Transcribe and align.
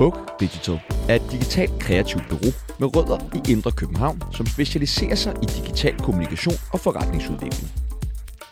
Oak 0.00 0.40
Digital 0.40 0.80
er 1.08 1.14
et 1.14 1.22
digitalt 1.32 1.78
kreativt 1.78 2.28
bureau 2.28 2.52
med 2.78 2.96
rødder 2.96 3.18
i 3.34 3.52
Indre 3.52 3.72
København, 3.72 4.22
som 4.32 4.46
specialiserer 4.46 5.14
sig 5.14 5.34
i 5.42 5.46
digital 5.46 5.98
kommunikation 5.98 6.54
og 6.72 6.80
forretningsudvikling. 6.80 7.72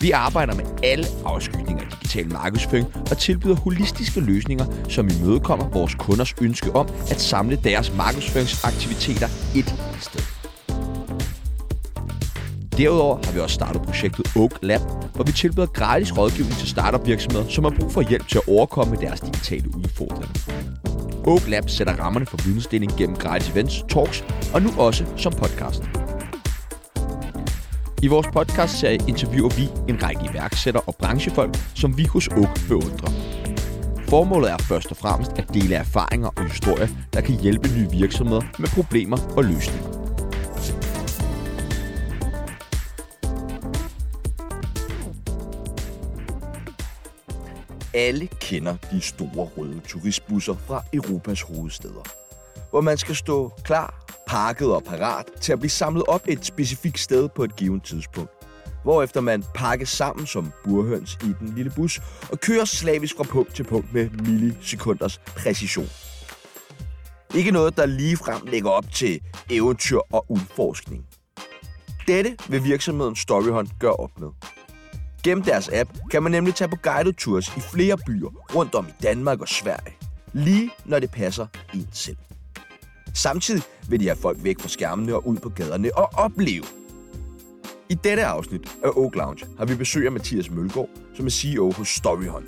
Vi 0.00 0.10
arbejder 0.10 0.54
med 0.54 0.64
alle 0.82 1.06
afskygninger 1.24 1.84
af 1.84 1.90
digital 1.90 2.32
markedsføring 2.32 2.86
og 3.10 3.18
tilbyder 3.18 3.54
holistiske 3.56 4.20
løsninger, 4.20 4.66
som 4.88 5.08
imødekommer 5.08 5.68
vores 5.68 5.94
kunders 5.94 6.34
ønske 6.40 6.76
om 6.76 6.88
at 7.10 7.20
samle 7.20 7.56
deres 7.64 7.96
markedsføringsaktiviteter 7.96 9.28
et 9.56 9.74
sted. 10.00 10.20
Derudover 12.76 13.18
har 13.24 13.32
vi 13.32 13.40
også 13.40 13.54
startet 13.54 13.82
projektet 13.82 14.36
Oak 14.36 14.52
Lab, 14.62 14.80
hvor 15.14 15.24
vi 15.24 15.32
tilbyder 15.32 15.66
gratis 15.66 16.18
rådgivning 16.18 16.56
til 16.56 16.68
startup 16.68 17.06
virksomheder, 17.06 17.48
som 17.48 17.64
har 17.64 17.74
brug 17.80 17.92
for 17.92 18.00
hjælp 18.00 18.28
til 18.28 18.38
at 18.38 18.48
overkomme 18.48 18.96
deres 18.96 19.20
digitale 19.20 19.76
udfordringer. 19.76 20.87
Oak 21.26 21.48
Lab 21.48 21.68
sætter 21.70 21.96
rammerne 21.96 22.26
for 22.26 22.36
vidensdeling 22.44 22.92
gennem 22.98 23.16
gratis 23.16 23.50
events, 23.50 23.84
talks 23.88 24.24
og 24.54 24.62
nu 24.62 24.68
også 24.78 25.04
som 25.16 25.32
podcast. 25.32 25.82
I 28.02 28.06
vores 28.06 28.26
podcast-serie 28.32 28.98
interviewer 29.08 29.50
vi 29.56 29.68
en 29.88 30.02
række 30.02 30.20
iværksættere 30.30 30.82
og 30.86 30.94
branchefolk, 30.98 31.56
som 31.74 31.98
vi 31.98 32.04
hos 32.04 32.28
Oak 32.28 32.60
beundrer. 32.68 33.12
Formålet 34.08 34.50
er 34.50 34.58
først 34.58 34.90
og 34.90 34.96
fremmest 34.96 35.32
at 35.32 35.54
dele 35.54 35.74
erfaringer 35.74 36.28
og 36.36 36.44
historier, 36.44 36.88
der 37.12 37.20
kan 37.20 37.40
hjælpe 37.40 37.68
nye 37.76 37.90
virksomheder 37.90 38.42
med 38.58 38.68
problemer 38.68 39.16
og 39.36 39.44
løsninger. 39.44 39.97
Alle 47.98 48.26
kender 48.26 48.76
de 48.90 49.00
store 49.00 49.48
røde 49.56 49.80
turistbusser 49.88 50.54
fra 50.66 50.84
Europas 50.92 51.42
hovedsteder, 51.42 52.02
hvor 52.70 52.80
man 52.80 52.98
skal 52.98 53.16
stå 53.16 53.52
klar, 53.64 54.04
pakket 54.26 54.74
og 54.74 54.84
parat 54.84 55.24
til 55.40 55.52
at 55.52 55.58
blive 55.58 55.70
samlet 55.70 56.04
op 56.08 56.22
et 56.28 56.44
specifikt 56.44 56.98
sted 56.98 57.28
på 57.28 57.44
et 57.44 57.56
givet 57.56 57.82
tidspunkt. 57.82 58.30
Hvorefter 58.82 59.20
man 59.20 59.44
pakkes 59.54 59.88
sammen 59.88 60.26
som 60.26 60.52
burhøns 60.64 61.18
i 61.22 61.32
den 61.40 61.54
lille 61.56 61.72
bus 61.76 62.00
og 62.32 62.40
kører 62.40 62.64
slavisk 62.64 63.16
fra 63.16 63.24
punkt 63.24 63.54
til 63.54 63.64
punkt 63.64 63.92
med 63.92 64.10
millisekunders 64.10 65.18
præcision. 65.18 65.88
Ikke 67.34 67.50
noget, 67.50 67.76
der 67.76 67.86
ligefrem 67.86 68.46
lægger 68.46 68.70
op 68.70 68.92
til 68.92 69.20
eventyr 69.50 69.98
og 70.12 70.24
udforskning. 70.28 71.06
Dette 72.06 72.36
vil 72.48 72.64
virksomheden 72.64 73.16
Storyhunt 73.16 73.70
gøre 73.80 73.92
op 73.96 74.20
med. 74.20 74.28
Gennem 75.24 75.44
deres 75.44 75.70
app 75.72 75.90
kan 76.10 76.22
man 76.22 76.32
nemlig 76.32 76.54
tage 76.54 76.68
på 76.68 76.76
guided 76.82 77.12
tours 77.12 77.48
i 77.56 77.60
flere 77.60 77.98
byer 78.06 78.28
rundt 78.54 78.74
om 78.74 78.86
i 78.88 79.02
Danmark 79.02 79.40
og 79.40 79.48
Sverige. 79.48 79.96
Lige 80.32 80.70
når 80.84 80.98
det 80.98 81.10
passer 81.10 81.46
en 81.74 81.88
selv. 81.92 82.16
Samtidig 83.14 83.62
vil 83.88 84.00
de 84.00 84.06
have 84.06 84.16
folk 84.16 84.38
væk 84.44 84.60
fra 84.60 84.68
skærmene 84.68 85.14
og 85.14 85.26
ud 85.26 85.36
på 85.36 85.48
gaderne 85.48 85.90
og 85.96 86.10
opleve. 86.12 86.64
I 87.88 87.94
dette 87.94 88.24
afsnit 88.24 88.76
af 88.84 88.90
Oak 88.96 89.14
Lounge 89.14 89.46
har 89.58 89.64
vi 89.64 89.74
besøg 89.74 90.06
af 90.06 90.12
Mathias 90.12 90.50
Mølgaard, 90.50 90.88
som 91.14 91.26
er 91.26 91.30
CEO 91.30 91.72
hos 91.72 91.88
Storyhunt. 91.88 92.46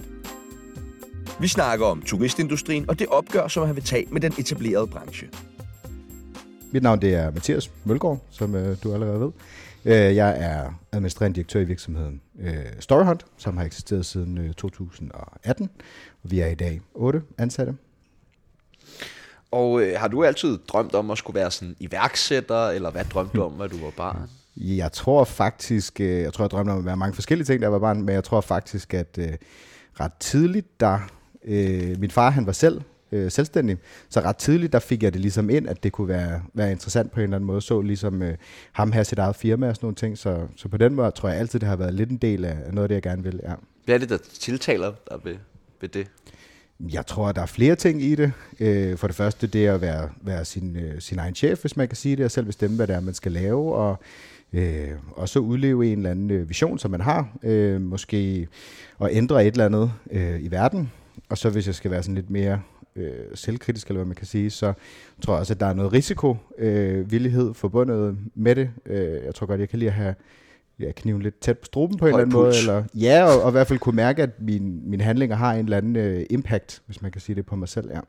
Vi 1.40 1.48
snakker 1.48 1.86
om 1.86 2.02
turistindustrien 2.02 2.90
og 2.90 2.98
det 2.98 3.06
opgør, 3.06 3.48
som 3.48 3.66
han 3.66 3.76
vil 3.76 3.84
tage 3.84 4.06
med 4.10 4.20
den 4.20 4.32
etablerede 4.38 4.86
branche. 4.86 5.28
Mit 6.72 6.82
navn 6.82 7.00
det 7.00 7.14
er 7.14 7.30
Mathias 7.30 7.70
Mølgaard, 7.84 8.20
som 8.30 8.54
øh, 8.54 8.76
du 8.82 8.94
allerede 8.94 9.20
ved. 9.20 9.30
Øh, 9.84 10.16
jeg 10.16 10.36
er 10.40 10.72
administrerende 10.92 11.34
direktør 11.34 11.60
i 11.60 11.64
virksomheden 11.64 12.20
øh, 12.40 12.54
Storyhunt, 12.80 13.26
som 13.36 13.56
har 13.56 13.64
eksisteret 13.64 14.06
siden 14.06 14.38
øh, 14.38 14.54
2018. 14.54 15.70
Og 16.22 16.30
vi 16.30 16.40
er 16.40 16.46
i 16.46 16.54
dag 16.54 16.80
otte 16.94 17.22
ansatte. 17.38 17.74
Og 19.50 19.82
øh, 19.82 20.00
har 20.00 20.08
du 20.08 20.24
altid 20.24 20.58
drømt 20.68 20.94
om 20.94 21.10
at 21.10 21.18
skulle 21.18 21.40
være 21.40 21.50
sådan 21.50 21.76
iværksætter, 21.80 22.68
eller 22.68 22.90
hvad 22.90 23.04
drømte 23.04 23.36
du 23.36 23.42
om, 23.42 23.52
hvad 23.52 23.68
du 23.68 23.76
var 23.84 23.92
barn? 23.96 24.30
Jeg 24.56 24.92
tror 24.92 25.24
faktisk, 25.24 26.00
øh, 26.00 26.20
jeg 26.20 26.32
tror 26.32 26.44
jeg 26.44 26.50
drømte 26.50 26.70
om 26.70 26.78
at 26.78 26.84
være 26.84 26.96
mange 26.96 27.14
forskellige 27.14 27.46
ting, 27.46 27.60
da 27.60 27.64
jeg 27.64 27.72
var 27.72 27.78
barn, 27.78 28.02
men 28.02 28.14
jeg 28.14 28.24
tror 28.24 28.40
faktisk, 28.40 28.94
at 28.94 29.18
øh, 29.18 29.32
ret 30.00 30.12
tidligt, 30.20 30.80
der 30.80 30.98
øh, 31.44 32.00
min 32.00 32.10
far 32.10 32.30
han 32.30 32.46
var 32.46 32.52
selv 32.52 32.80
øh, 33.12 33.30
selvstændig. 33.30 33.76
Så 34.08 34.20
ret 34.20 34.36
tidligt, 34.36 34.72
der 34.72 34.78
fik 34.78 35.02
jeg 35.02 35.12
det 35.12 35.20
ligesom 35.20 35.50
ind, 35.50 35.68
at 35.68 35.82
det 35.82 35.92
kunne 35.92 36.08
være, 36.08 36.42
være 36.54 36.72
interessant 36.72 37.12
på 37.12 37.20
en 37.20 37.24
eller 37.24 37.36
anden 37.36 37.46
måde. 37.46 37.60
Så 37.60 37.80
ligesom 37.80 38.22
øh, 38.22 38.36
ham 38.72 38.92
have 38.92 39.04
sit 39.04 39.18
eget 39.18 39.36
firma 39.36 39.68
og 39.68 39.76
sådan 39.76 39.84
nogle 39.84 39.96
ting. 39.96 40.18
Så, 40.18 40.46
så 40.56 40.68
på 40.68 40.76
den 40.76 40.94
måde 40.94 41.10
tror 41.10 41.28
jeg 41.28 41.38
altid, 41.38 41.60
det 41.60 41.68
har 41.68 41.76
været 41.76 41.94
lidt 41.94 42.10
en 42.10 42.16
del 42.16 42.44
af 42.44 42.56
noget 42.72 42.84
af 42.84 42.88
det, 42.88 42.94
jeg 42.94 43.02
gerne 43.02 43.22
vil. 43.22 43.40
Ja. 43.42 43.52
Hvad 43.84 43.94
er 43.94 43.98
det, 43.98 44.08
der 44.08 44.18
tiltaler 44.40 44.92
dig 45.10 45.18
ved, 45.24 45.36
ved 45.80 45.88
det? 45.88 46.06
Jeg 46.92 47.06
tror, 47.06 47.28
at 47.28 47.36
der 47.36 47.42
er 47.42 47.46
flere 47.46 47.76
ting 47.76 48.02
i 48.02 48.14
det. 48.14 48.32
Øh, 48.60 48.96
for 48.96 49.06
det 49.06 49.16
første, 49.16 49.46
det 49.46 49.66
er 49.66 49.74
at 49.74 49.80
være, 49.80 50.08
være 50.22 50.44
sin, 50.44 50.76
øh, 50.76 51.00
sin 51.00 51.18
egen 51.18 51.34
chef, 51.34 51.60
hvis 51.60 51.76
man 51.76 51.88
kan 51.88 51.96
sige 51.96 52.16
det, 52.16 52.24
og 52.24 52.30
selv 52.30 52.46
bestemme, 52.46 52.76
hvad 52.76 52.86
det 52.86 52.96
er, 52.96 53.00
man 53.00 53.14
skal 53.14 53.32
lave, 53.32 53.74
og 53.74 53.98
øh, 54.52 54.88
og 55.10 55.28
så 55.28 55.38
udleve 55.38 55.92
en 55.92 55.98
eller 55.98 56.10
anden 56.10 56.30
øh, 56.30 56.48
vision, 56.48 56.78
som 56.78 56.90
man 56.90 57.00
har. 57.00 57.36
Øh, 57.42 57.80
måske 57.80 58.48
at 59.00 59.08
ændre 59.10 59.46
et 59.46 59.52
eller 59.52 59.66
andet 59.66 59.92
øh, 60.10 60.42
i 60.42 60.50
verden. 60.50 60.92
Og 61.28 61.38
så 61.38 61.50
hvis 61.50 61.66
jeg 61.66 61.74
skal 61.74 61.90
være 61.90 62.02
sådan 62.02 62.14
lidt 62.14 62.30
mere 62.30 62.60
øh, 62.96 63.12
selvkritisk, 63.34 63.88
eller 63.88 63.98
hvad 63.98 64.06
man 64.06 64.16
kan 64.16 64.26
sige, 64.26 64.50
så 64.50 64.72
tror 65.22 65.34
jeg 65.34 65.40
også, 65.40 65.52
at 65.52 65.60
der 65.60 65.66
er 65.66 65.74
noget 65.74 65.92
risikovillighed 65.92 67.48
øh, 67.48 67.54
forbundet 67.54 68.18
med 68.34 68.54
det. 68.54 68.70
Øh, 68.86 69.24
jeg 69.24 69.34
tror 69.34 69.46
godt, 69.46 69.60
jeg 69.60 69.68
kan 69.68 69.78
lige 69.78 69.90
have 69.90 70.14
ja, 70.80 70.92
kniven 70.92 71.22
lidt 71.22 71.40
tæt 71.40 71.58
på 71.58 71.64
struben 71.64 71.98
på 71.98 72.04
en 72.04 72.08
eller 72.08 72.20
anden 72.20 72.32
måde. 72.32 72.58
Eller, 72.58 72.84
ja, 72.94 73.24
og, 73.24 73.42
og 73.42 73.50
i 73.50 73.52
hvert 73.52 73.66
fald 73.66 73.78
kunne 73.78 73.96
mærke, 73.96 74.22
at 74.22 74.30
min, 74.40 74.90
mine 74.90 75.04
handlinger 75.04 75.36
har 75.36 75.52
en 75.54 75.64
eller 75.64 75.76
anden 75.76 75.96
øh, 75.96 76.26
impact, 76.30 76.82
hvis 76.86 77.02
man 77.02 77.12
kan 77.12 77.20
sige 77.20 77.36
det 77.36 77.46
på 77.46 77.56
mig 77.56 77.68
selv. 77.68 77.90
Ja. 77.90 78.00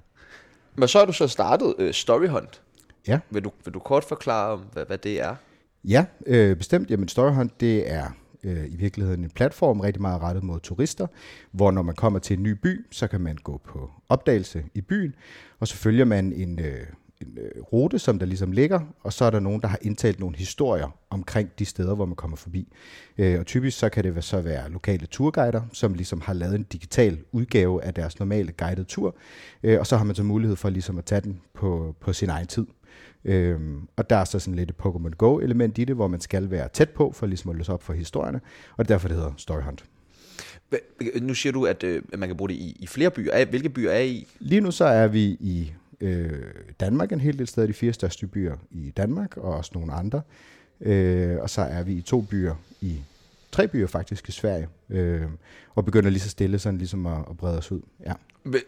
Men 0.76 0.88
så 0.88 0.98
har 1.00 1.06
du 1.06 1.14
så 1.14 1.28
startet 1.28 1.76
øh, 1.80 1.94
Storyhunt. 1.94 2.62
Ja. 3.08 3.20
Vil 3.30 3.44
du, 3.44 3.52
vil 3.66 3.74
du 3.74 3.80
kort 3.80 4.04
forklare, 4.04 4.60
hvad, 4.74 4.86
hvad 4.86 4.98
det 4.98 5.22
er? 5.22 5.36
Ja, 5.84 6.06
øh, 6.26 6.56
bestemt. 6.56 6.90
Jamen 6.90 7.08
Storyhunt, 7.08 7.62
det 7.62 7.92
er 7.92 8.06
øh, 8.44 8.66
i 8.72 8.76
virkeligheden 8.76 9.24
en 9.24 9.30
platform 9.30 9.80
rigtig 9.80 10.02
meget 10.02 10.22
rettet 10.22 10.44
mod 10.44 10.60
turister, 10.60 11.08
hvor 11.52 11.72
når 11.72 11.82
man 11.82 11.96
kommer 11.96 12.20
til 12.20 12.38
en 12.38 12.44
ny 12.44 12.52
by, 12.52 12.86
så 12.92 13.08
kan 13.08 13.22
man 13.22 13.36
gå 13.36 13.62
på 13.66 13.92
opdagelse 14.10 14.64
i 14.74 14.82
byen, 14.82 15.16
og 15.60 15.68
så 15.68 15.76
følger 15.76 16.06
man 16.06 16.34
en, 16.34 16.60
øh, 16.60 16.86
en 17.22 17.38
øh, 17.38 17.62
rute, 17.62 18.00
som 18.00 18.20
der 18.20 18.26
ligesom 18.26 18.52
ligger, 18.52 18.80
og 19.04 19.14
så 19.14 19.26
er 19.26 19.30
der 19.30 19.40
nogen, 19.40 19.62
der 19.62 19.68
har 19.68 19.80
indtalt 19.82 20.20
nogle 20.20 20.38
historier 20.38 20.98
omkring 21.10 21.50
de 21.60 21.66
steder, 21.66 21.96
hvor 21.96 22.06
man 22.06 22.16
kommer 22.16 22.38
forbi. 22.38 22.74
Øh, 23.18 23.40
og 23.40 23.46
typisk 23.46 23.80
så 23.80 23.90
kan 23.90 24.04
det 24.04 24.24
så 24.24 24.42
være 24.42 24.70
lokale 24.70 25.06
turguider, 25.06 25.62
som 25.74 25.94
ligesom 25.94 26.22
har 26.22 26.34
lavet 26.34 26.56
en 26.56 26.64
digital 26.64 27.20
udgave 27.32 27.84
af 27.84 27.94
deres 27.94 28.20
normale 28.20 28.52
guided 28.52 28.86
tur, 28.86 29.16
øh, 29.64 29.80
og 29.80 29.88
så 29.88 29.98
har 29.98 30.04
man 30.04 30.16
så 30.16 30.24
mulighed 30.24 30.56
for 30.56 30.70
ligesom 30.70 30.98
at 30.98 31.06
tage 31.06 31.22
den 31.22 31.42
på, 31.54 31.96
på 32.00 32.14
sin 32.14 32.30
egen 32.30 32.48
tid. 32.48 32.66
Øhm, 33.26 33.88
og 33.96 34.10
der 34.10 34.16
er 34.16 34.26
så 34.26 34.40
sådan 34.40 34.56
lidt 34.56 34.70
et 34.70 34.76
Pokémon 34.86 35.10
Go-element 35.10 35.78
i 35.78 35.84
det, 35.84 35.96
hvor 35.96 36.08
man 36.08 36.22
skal 36.22 36.52
være 36.52 36.70
tæt 36.74 36.90
på, 36.90 37.12
for 37.12 37.26
ligesom 37.26 37.52
at 37.52 37.58
løse 37.58 37.74
op 37.74 37.84
for 37.84 37.94
historierne, 37.94 38.42
og 38.78 38.90
derfor 38.90 39.08
det 39.08 39.18
hedder 39.18 39.34
Story 39.38 39.62
Hunt. 39.62 39.86
Nu 41.22 41.34
siger 41.34 41.54
du, 41.54 41.66
at 41.66 41.84
øh, 41.84 42.02
man 42.18 42.30
kan 42.30 42.38
bruge 42.38 42.50
det 42.50 42.56
i, 42.56 42.78
i 42.80 42.88
flere 42.88 43.12
byer. 43.12 43.46
Hvilke 43.46 43.70
byer 43.70 43.92
er 43.92 44.02
I? 44.02 44.28
Lige 44.40 44.62
nu 44.62 44.72
så 44.72 44.86
er 44.86 45.08
vi 45.08 45.24
i 45.24 45.74
øh, 46.02 46.44
Danmark, 46.80 47.12
en 47.12 47.20
hel 47.20 47.40
del 47.40 47.48
steder, 47.48 47.68
de 47.68 47.74
fire 47.74 47.94
største 47.94 48.28
byer 48.28 48.56
i 48.72 48.92
Danmark, 48.98 49.38
og 49.38 49.54
også 49.54 49.72
nogle 49.74 49.94
andre. 49.94 50.22
Øh, 50.82 51.38
og 51.40 51.50
så 51.50 51.62
er 51.62 51.84
vi 51.84 51.94
i 51.94 52.02
to 52.02 52.22
byer 52.22 52.56
i 52.82 53.02
tre 53.52 53.68
byer 53.68 53.88
faktisk 53.88 54.30
i 54.30 54.32
Sverige, 54.32 54.68
øh, 54.90 55.22
og 55.76 55.86
begynder 55.86 56.10
lige 56.10 56.22
så 56.22 56.30
stille 56.30 56.60
sådan 56.60 56.78
ligesom 56.78 57.06
at, 57.06 57.18
at 57.30 57.38
brede 57.38 57.58
os 57.58 57.72
ud. 57.72 57.82
Ja. 58.06 58.14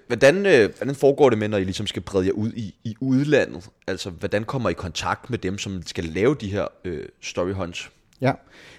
Hvordan, 0.07 0.45
øh, 0.45 0.69
hvordan 0.77 0.95
foregår 0.95 1.29
det 1.29 1.39
med, 1.39 1.47
når 1.47 1.57
I 1.57 1.63
ligesom 1.63 1.87
skal 1.87 2.01
brede 2.01 2.25
jer 2.25 2.31
ud 2.31 2.51
i, 2.53 2.75
i 2.83 2.95
udlandet? 2.99 3.69
Altså, 3.87 4.09
hvordan 4.09 4.43
kommer 4.43 4.69
I 4.69 4.71
i 4.71 4.75
kontakt 4.75 5.29
med 5.29 5.37
dem, 5.37 5.57
som 5.57 5.81
skal 5.85 6.03
lave 6.03 6.35
de 6.35 6.51
her 6.51 6.67
øh, 6.85 7.05
story 7.21 7.51
hunts? 7.51 7.89
Ja, 8.23 8.33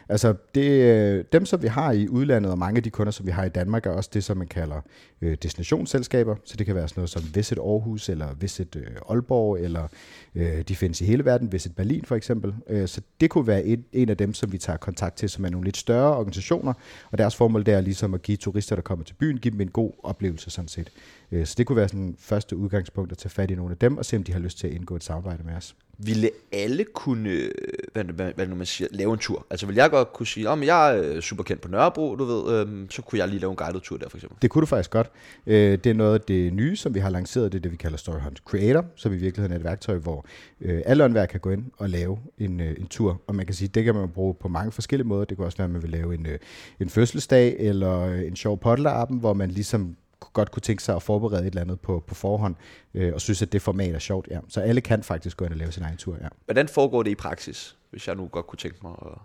altså 0.08 0.34
det, 0.54 0.70
øh, 0.70 1.24
dem, 1.32 1.46
som 1.46 1.62
vi 1.62 1.68
har 1.68 1.92
i 1.92 2.08
udlandet, 2.08 2.52
og 2.52 2.58
mange 2.58 2.76
af 2.76 2.82
de 2.82 2.90
kunder, 2.90 3.10
som 3.10 3.26
vi 3.26 3.30
har 3.30 3.44
i 3.44 3.48
Danmark, 3.48 3.86
er 3.86 3.90
også 3.90 4.10
det, 4.14 4.24
som 4.24 4.36
man 4.36 4.46
kalder 4.46 4.80
øh, 5.22 5.36
destinationsselskaber. 5.42 6.36
Så 6.44 6.56
det 6.56 6.66
kan 6.66 6.74
være 6.74 6.88
sådan 6.88 7.00
noget 7.00 7.10
som 7.10 7.22
Visit 7.34 7.58
Aarhus, 7.58 8.08
eller 8.08 8.34
Visit 8.40 8.76
øh, 8.76 8.86
Aalborg, 9.10 9.58
eller 9.58 9.88
øh, 10.34 10.62
de 10.62 10.76
findes 10.76 11.00
i 11.00 11.04
hele 11.04 11.24
verden, 11.24 11.52
Visit 11.52 11.76
Berlin 11.76 12.04
for 12.04 12.16
eksempel. 12.16 12.54
Øh, 12.68 12.88
så 12.88 13.00
det 13.20 13.30
kunne 13.30 13.46
være 13.46 13.64
et, 13.64 13.84
en 13.92 14.08
af 14.08 14.16
dem, 14.16 14.34
som 14.34 14.52
vi 14.52 14.58
tager 14.58 14.76
kontakt 14.76 15.16
til, 15.16 15.28
som 15.28 15.44
er 15.44 15.50
nogle 15.50 15.64
lidt 15.64 15.76
større 15.76 16.16
organisationer, 16.16 16.72
og 17.10 17.18
deres 17.18 17.36
formål 17.36 17.66
der 17.66 17.76
er 17.76 17.80
ligesom 17.80 18.14
at 18.14 18.22
give 18.22 18.36
turister, 18.36 18.76
der 18.76 18.82
kommer 18.82 19.04
til 19.04 19.14
byen, 19.14 19.38
give 19.38 19.52
dem 19.52 19.60
en 19.60 19.70
god 19.70 19.92
oplevelse 20.02 20.50
sådan 20.50 20.68
set. 20.68 20.90
Øh, 21.32 21.46
så 21.46 21.54
det 21.58 21.66
kunne 21.66 21.76
være 21.76 21.88
sådan 21.88 22.16
første 22.18 22.56
udgangspunkt 22.56 23.12
at 23.12 23.18
tage 23.18 23.30
fat 23.30 23.50
i 23.50 23.54
nogle 23.54 23.72
af 23.72 23.78
dem, 23.78 23.98
og 23.98 24.04
se 24.04 24.16
om 24.16 24.22
de 24.24 24.32
har 24.32 24.40
lyst 24.40 24.58
til 24.58 24.66
at 24.66 24.72
indgå 24.72 24.96
et 24.96 25.04
samarbejde 25.04 25.42
med 25.42 25.54
os 25.54 25.76
ville 25.98 26.30
alle 26.52 26.84
kunne, 26.84 27.50
hvad, 27.92 28.04
hvad, 28.04 28.32
hvad 28.34 28.46
nu 28.46 28.54
man 28.54 28.66
siger, 28.66 28.88
lave 28.90 29.12
en 29.12 29.18
tur? 29.18 29.46
Altså 29.50 29.66
vil 29.66 29.76
jeg 29.76 29.90
godt 29.90 30.12
kunne 30.12 30.26
sige, 30.26 30.48
om 30.48 30.62
jeg 30.62 30.96
er 30.96 31.02
øh, 31.02 31.20
super 31.22 31.42
kendt 31.42 31.62
på 31.62 31.68
Nørrebro, 31.68 32.16
du 32.16 32.24
ved, 32.24 32.60
øhm, 32.60 32.90
så 32.90 33.02
kunne 33.02 33.18
jeg 33.18 33.28
lige 33.28 33.40
lave 33.40 33.50
en 33.50 33.56
guided 33.56 33.80
tur 33.80 33.96
der 33.96 34.08
for 34.08 34.16
eksempel. 34.16 34.38
Det 34.42 34.50
kunne 34.50 34.60
du 34.60 34.66
faktisk 34.66 34.90
godt. 34.90 35.10
Øh, 35.46 35.78
det 35.78 35.86
er 35.86 35.94
noget 35.94 36.14
af 36.14 36.20
det 36.20 36.52
nye, 36.52 36.76
som 36.76 36.94
vi 36.94 37.00
har 37.00 37.10
lanceret, 37.10 37.52
det 37.52 37.58
er 37.58 37.62
det, 37.62 37.72
vi 37.72 37.76
kalder 37.76 37.96
Storyhunt 37.96 38.38
Creator, 38.38 38.84
som 38.96 39.12
i 39.12 39.16
virkeligheden 39.16 39.52
er 39.52 39.56
et 39.56 39.64
værktøj, 39.64 39.96
hvor 39.96 40.26
øh, 40.60 40.82
alle 40.86 41.04
åndværk 41.04 41.28
kan 41.28 41.40
gå 41.40 41.50
ind 41.50 41.64
og 41.76 41.88
lave 41.88 42.18
en, 42.38 42.60
øh, 42.60 42.74
en 42.78 42.86
tur. 42.86 43.22
Og 43.26 43.34
man 43.34 43.46
kan 43.46 43.54
sige, 43.54 43.68
det 43.68 43.84
kan 43.84 43.94
man 43.94 44.08
bruge 44.08 44.34
på 44.34 44.48
mange 44.48 44.72
forskellige 44.72 45.08
måder. 45.08 45.24
Det 45.24 45.36
kan 45.36 45.46
også 45.46 45.58
være, 45.58 45.64
at 45.64 45.70
man 45.70 45.82
vil 45.82 45.90
lave 45.90 46.14
en, 46.14 46.26
øh, 46.26 46.38
en 46.80 46.88
fødselsdag, 46.88 47.56
eller 47.58 48.00
øh, 48.00 48.26
en 48.26 48.36
sjov 48.36 48.60
podler 48.60 49.04
hvor 49.10 49.32
man 49.32 49.50
ligesom 49.50 49.96
godt 50.32 50.50
kunne 50.50 50.60
tænke 50.60 50.82
sig 50.82 50.96
at 50.96 51.02
forberede 51.02 51.42
et 51.42 51.46
eller 51.46 51.60
andet 51.60 51.80
på, 51.80 52.04
på 52.06 52.14
forhånd, 52.14 52.54
øh, 52.94 53.14
og 53.14 53.20
synes, 53.20 53.42
at 53.42 53.52
det 53.52 53.62
format 53.62 53.94
er 53.94 53.98
sjovt. 53.98 54.28
Ja. 54.30 54.40
Så 54.48 54.60
alle 54.60 54.80
kan 54.80 55.02
faktisk 55.02 55.36
gå 55.36 55.44
ind 55.44 55.52
og 55.52 55.58
lave 55.58 55.72
sin 55.72 55.82
egen 55.82 55.96
tur. 55.96 56.16
Ja. 56.20 56.28
Hvordan 56.44 56.68
foregår 56.68 57.02
det 57.02 57.10
i 57.10 57.14
praksis, 57.14 57.76
hvis 57.94 58.08
jeg 58.08 58.16
nu 58.16 58.28
godt 58.32 58.46
kunne 58.46 58.56
tænke 58.56 58.78
mig 58.82 58.92
at... 59.02 59.18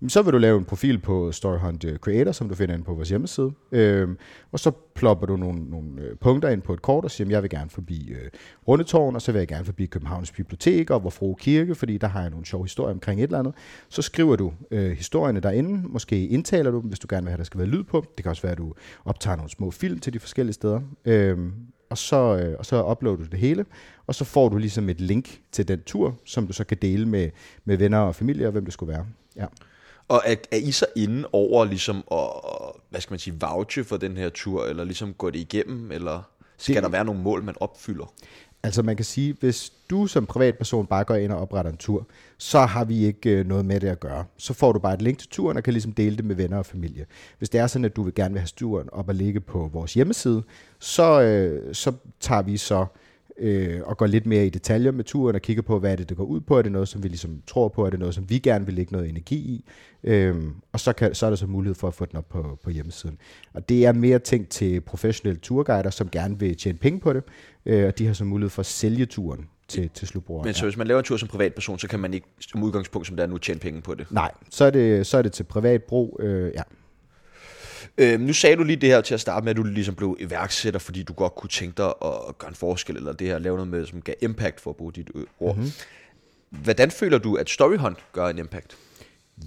Jamen, 0.00 0.10
så 0.10 0.22
vil 0.22 0.32
du 0.32 0.38
lave 0.38 0.58
en 0.58 0.64
profil 0.64 0.98
på 0.98 1.32
Storyhunt 1.32 1.84
Hunt 1.84 1.84
øh, 1.84 1.98
Creator, 1.98 2.32
som 2.32 2.48
du 2.48 2.54
finder 2.54 2.74
inde 2.74 2.84
på 2.84 2.94
vores 2.94 3.08
hjemmeside. 3.08 3.52
Øhm, 3.72 4.18
og 4.52 4.60
så 4.60 4.70
plopper 4.94 5.26
du 5.26 5.36
nogle, 5.36 5.70
nogle 5.70 6.02
øh, 6.02 6.16
punkter 6.16 6.48
ind 6.48 6.62
på 6.62 6.74
et 6.74 6.82
kort 6.82 7.04
og 7.04 7.10
siger, 7.10 7.28
at 7.28 7.32
jeg 7.32 7.42
vil 7.42 7.50
gerne 7.50 7.70
forbi 7.70 8.12
øh, 8.12 8.30
Rundetårn, 8.68 9.14
og 9.14 9.22
så 9.22 9.32
vil 9.32 9.38
jeg 9.38 9.48
gerne 9.48 9.64
forbi 9.64 9.86
Københavns 9.86 10.32
Bibliotek 10.32 10.90
og 10.90 11.04
Vorfro 11.04 11.34
Kirke, 11.40 11.74
fordi 11.74 11.98
der 11.98 12.06
har 12.06 12.20
jeg 12.20 12.30
nogle 12.30 12.46
sjove 12.46 12.64
historier 12.64 12.94
omkring 12.94 13.20
et 13.20 13.24
eller 13.24 13.38
andet. 13.38 13.54
Så 13.88 14.02
skriver 14.02 14.36
du 14.36 14.52
øh, 14.70 14.90
historierne 14.90 15.40
derinde, 15.40 15.88
måske 15.88 16.26
indtaler 16.26 16.70
du 16.70 16.80
dem, 16.80 16.88
hvis 16.88 16.98
du 16.98 17.06
gerne 17.10 17.24
vil 17.24 17.30
have, 17.30 17.34
at 17.34 17.38
der 17.38 17.44
skal 17.44 17.58
være 17.58 17.68
lyd 17.68 17.84
på. 17.84 18.04
Det 18.16 18.24
kan 18.24 18.30
også 18.30 18.42
være, 18.42 18.52
at 18.52 18.58
du 18.58 18.74
optager 19.04 19.36
nogle 19.36 19.50
små 19.50 19.70
film 19.70 19.98
til 19.98 20.12
de 20.12 20.20
forskellige 20.20 20.54
steder. 20.54 20.80
Øhm, 21.04 21.52
og 21.90 21.98
så, 21.98 22.16
øh, 22.16 22.56
og 22.58 22.66
så 22.66 22.84
uploader 22.90 23.16
du 23.16 23.24
det 23.24 23.38
hele, 23.38 23.64
og 24.06 24.14
så 24.14 24.24
får 24.24 24.48
du 24.48 24.56
ligesom 24.56 24.88
et 24.88 25.00
link 25.00 25.40
til 25.52 25.68
den 25.68 25.82
tur, 25.82 26.18
som 26.24 26.46
du 26.46 26.52
så 26.52 26.64
kan 26.64 26.76
dele 26.82 27.08
med, 27.08 27.30
med 27.64 27.76
venner 27.76 27.98
og 27.98 28.14
familie, 28.14 28.46
og 28.46 28.52
hvem 28.52 28.64
det 28.64 28.74
skulle 28.74 28.92
være. 28.92 29.06
Ja. 29.36 29.46
Og 30.08 30.22
er, 30.24 30.36
er 30.52 30.56
I 30.56 30.70
så 30.70 30.86
inde 30.96 31.28
over 31.32 31.64
ligesom 31.64 31.96
at, 32.12 32.28
hvad 32.90 33.00
skal 33.00 33.12
man 33.12 33.18
sige, 33.18 33.36
vouche 33.40 33.84
for 33.84 33.96
den 33.96 34.16
her 34.16 34.28
tur, 34.28 34.64
eller 34.64 34.84
ligesom 34.84 35.14
gå 35.14 35.30
det 35.30 35.38
igennem, 35.38 35.92
eller 35.92 36.22
skal 36.56 36.74
det, 36.74 36.82
der 36.82 36.88
være 36.88 37.04
nogle 37.04 37.20
mål, 37.20 37.42
man 37.42 37.54
opfylder? 37.60 38.12
Altså 38.64 38.82
man 38.82 38.96
kan 38.96 39.04
sige, 39.04 39.36
hvis 39.40 39.72
du 39.90 40.06
som 40.06 40.26
privatperson 40.26 40.86
bare 40.86 41.04
går 41.04 41.14
ind 41.14 41.32
og 41.32 41.40
opretter 41.40 41.70
en 41.70 41.76
tur, 41.76 42.06
så 42.38 42.60
har 42.60 42.84
vi 42.84 43.04
ikke 43.04 43.30
øh, 43.30 43.46
noget 43.46 43.64
med 43.64 43.80
det 43.80 43.88
at 43.88 44.00
gøre. 44.00 44.24
Så 44.36 44.54
får 44.54 44.72
du 44.72 44.78
bare 44.78 44.94
et 44.94 45.02
link 45.02 45.18
til 45.18 45.28
turen 45.28 45.56
og 45.56 45.62
kan 45.62 45.72
ligesom 45.72 45.92
dele 45.92 46.16
det 46.16 46.24
med 46.24 46.36
venner 46.36 46.58
og 46.58 46.66
familie. 46.66 47.06
Hvis 47.38 47.48
det 47.48 47.60
er 47.60 47.66
sådan, 47.66 47.84
at 47.84 47.96
du 47.96 48.02
vil 48.02 48.14
gerne 48.14 48.32
vil 48.32 48.40
have 48.40 48.48
turen 48.56 48.88
op 48.92 49.08
og 49.08 49.14
ligge 49.14 49.40
på 49.40 49.70
vores 49.72 49.94
hjemmeside, 49.94 50.42
så, 50.78 51.20
øh, 51.20 51.74
så 51.74 51.92
tager 52.20 52.42
vi 52.42 52.56
så 52.56 52.80
øh, 52.80 52.86
og 53.84 53.96
går 53.96 54.06
lidt 54.06 54.26
mere 54.26 54.46
i 54.46 54.48
detaljer 54.48 54.92
med 54.92 55.04
turen 55.04 55.34
og 55.34 55.42
kigger 55.42 55.62
på, 55.62 55.78
hvad 55.78 55.92
er 55.92 55.96
det, 55.96 56.08
det 56.08 56.16
går 56.16 56.24
ud 56.24 56.40
på. 56.40 56.58
Er 56.58 56.62
det 56.62 56.72
noget, 56.72 56.88
som 56.88 57.02
vi 57.02 57.08
ligesom 57.08 57.42
tror 57.46 57.68
på? 57.68 57.86
Er 57.86 57.90
det 57.90 57.98
noget, 57.98 58.14
som 58.14 58.30
vi 58.30 58.38
gerne 58.38 58.66
vil 58.66 58.74
lægge 58.74 58.92
noget 58.92 59.08
energi 59.08 59.36
i? 59.36 59.64
Øhm, 60.04 60.54
og 60.72 60.80
så, 60.80 60.92
kan, 60.92 61.14
så 61.14 61.26
er 61.26 61.30
der 61.30 61.36
så 61.36 61.46
mulighed 61.46 61.74
for 61.74 61.88
at 61.88 61.94
få 61.94 62.04
den 62.04 62.16
op 62.16 62.28
på, 62.28 62.58
på 62.62 62.70
hjemmesiden. 62.70 63.18
Og 63.54 63.68
det 63.68 63.86
er 63.86 63.92
mere 63.92 64.18
tænkt 64.18 64.48
til 64.48 64.80
professionelle 64.80 65.40
turguider, 65.40 65.90
som 65.90 66.08
gerne 66.08 66.38
vil 66.38 66.56
tjene 66.56 66.78
penge 66.78 67.00
på 67.00 67.12
det, 67.12 67.22
øh, 67.66 67.86
og 67.86 67.98
de 67.98 68.06
har 68.06 68.14
så 68.14 68.24
mulighed 68.24 68.50
for 68.50 68.60
at 68.60 68.66
sælge 68.66 69.06
turen 69.06 69.48
til, 69.68 69.90
til 69.94 70.08
slutbrugeren. 70.08 70.46
Men 70.46 70.54
så 70.54 70.64
hvis 70.64 70.76
man 70.76 70.86
laver 70.86 70.98
en 70.98 71.04
tur 71.04 71.16
som 71.16 71.28
privatperson, 71.28 71.78
så 71.78 71.88
kan 71.88 72.00
man 72.00 72.14
ikke 72.14 72.26
som 72.40 72.62
udgangspunkt, 72.62 73.06
som 73.06 73.16
der 73.16 73.22
er 73.22 73.26
nu, 73.26 73.38
tjene 73.38 73.60
penge 73.60 73.82
på 73.82 73.94
det? 73.94 74.06
Nej, 74.10 74.30
så 74.50 74.64
er 74.64 74.70
det, 74.70 75.06
så 75.06 75.18
er 75.18 75.22
det 75.22 75.32
til 75.32 75.44
privat 75.44 75.82
brug, 75.82 76.20
øh, 76.22 76.52
ja. 76.54 76.62
Øh, 77.98 78.20
nu 78.20 78.32
sagde 78.32 78.56
du 78.56 78.62
lige 78.62 78.76
det 78.76 78.88
her 78.88 79.00
til 79.00 79.14
at 79.14 79.20
starte 79.20 79.44
med, 79.44 79.50
at 79.50 79.56
du 79.56 79.62
ligesom 79.62 79.94
blev 79.94 80.16
iværksætter, 80.20 80.80
fordi 80.80 81.02
du 81.02 81.12
godt 81.12 81.34
kunne 81.34 81.50
tænke 81.50 81.76
dig 81.76 81.86
at 81.86 82.38
gøre 82.38 82.48
en 82.48 82.54
forskel, 82.54 82.96
eller 82.96 83.12
det 83.12 83.26
her, 83.26 83.38
lave 83.38 83.56
noget 83.56 83.70
med, 83.70 83.86
som 83.86 84.02
gav 84.02 84.14
impact, 84.20 84.60
for 84.60 84.70
at 84.70 84.76
bruge 84.76 84.92
dit 84.92 85.10
ord. 85.40 85.56
Mm-hmm. 85.56 85.70
Hvordan 86.50 86.90
føler 86.90 87.18
du, 87.18 87.34
at 87.34 87.50
Storyhunt 87.50 87.98
gør 88.12 88.26
en 88.26 88.38
impact? 88.38 88.76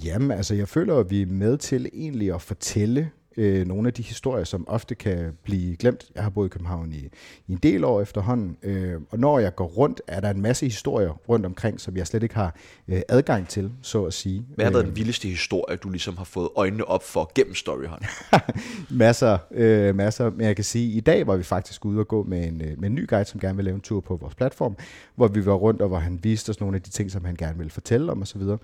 Jamen, 0.04 0.32
altså 0.32 0.56
jeg 0.56 0.68
føler, 0.68 0.96
at 1.00 1.10
vi 1.10 1.22
er 1.22 1.26
med 1.26 1.58
til 1.58 1.90
egentlig 1.94 2.34
at 2.34 2.42
fortælle 2.42 3.12
øh, 3.38 3.68
nogle 3.68 3.88
af 3.88 3.94
de 3.94 4.04
historier, 4.04 4.44
som 4.44 4.68
ofte 4.68 4.96
kan 4.96 5.34
blive 5.44 5.76
glemt. 5.76 6.06
Jeg 6.16 6.24
har 6.24 6.30
boet 6.30 6.48
i 6.48 6.50
København 6.50 6.92
i, 6.92 7.10
i 7.48 7.52
en 7.52 7.60
del 7.64 7.84
år 7.84 8.02
efterhånden, 8.02 8.58
øh, 8.64 9.02
og 9.10 9.20
når 9.20 9.40
jeg 9.40 9.56
går 9.56 9.66
rundt, 9.66 10.02
er 10.08 10.20
der 10.20 10.30
en 10.30 10.42
masse 10.42 10.66
historier 10.66 11.10
rundt 11.10 11.46
omkring, 11.46 11.82
som 11.82 11.98
jeg 11.98 12.08
slet 12.08 12.24
ikke 12.24 12.36
har 12.36 12.56
øh, 12.88 13.02
adgang 13.10 13.48
til, 13.48 13.72
så 13.82 14.06
at 14.06 14.14
sige. 14.14 14.46
Hvad 14.56 14.66
har 14.66 14.72
været 14.72 14.86
den 14.86 14.96
vildeste 14.96 15.28
historie, 15.28 15.78
du 15.78 15.90
ligesom 15.90 16.18
har 16.18 16.24
fået 16.24 16.50
øjnene 16.56 16.86
op 16.86 17.04
for 17.04 17.32
gennem 17.36 17.56
Storyhunt? 17.56 18.06
masser, 18.90 19.38
øh, 19.52 19.96
masser. 19.96 20.30
Men 20.30 20.42
jeg 20.42 20.56
kan 20.56 20.66
sige, 20.66 20.92
at 20.92 20.98
i 20.98 21.00
dag 21.00 21.28
var 21.28 21.36
vi 21.36 21.44
faktisk 21.44 21.86
ude 21.86 22.00
og 22.00 22.08
gå 22.08 22.24
med 22.24 22.48
en, 22.48 22.62
øh, 22.62 22.80
med 22.80 22.90
en 22.90 22.96
ny 22.96 23.08
guide, 23.10 23.26
som 23.26 23.40
gerne 23.40 23.56
vil 23.56 23.66
lave 23.66 23.76
en 23.76 23.82
tur 23.82 24.00
på 24.00 24.16
vores 24.16 24.36
platform, 24.36 24.78
hvor 25.16 25.28
vi 25.28 25.46
var 25.46 25.54
rundt, 25.54 25.82
og 25.82 25.88
hvor 25.88 26.00
han 26.00 26.20
viste 26.24 26.50
os 26.50 26.60
nogle 26.60 26.76
af 26.76 26.82
de 26.82 26.90
ting, 26.90 27.12
som 27.12 27.26
han 27.26 27.36
gerne 27.36 27.58
ville 27.58 27.72
fortælle 27.72 28.12
om 28.12 28.22
osv. 28.22 28.42
Og 28.42 28.60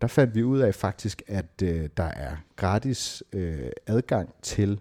der 0.00 0.06
fandt 0.06 0.34
vi 0.34 0.42
ud 0.42 0.58
af 0.58 0.74
faktisk, 0.74 1.22
at 1.26 1.62
øh, 1.62 1.88
der 1.96 2.02
er 2.02 2.36
gratis 2.56 3.22
øh, 3.32 3.58
adgang 3.86 4.17
til 4.42 4.80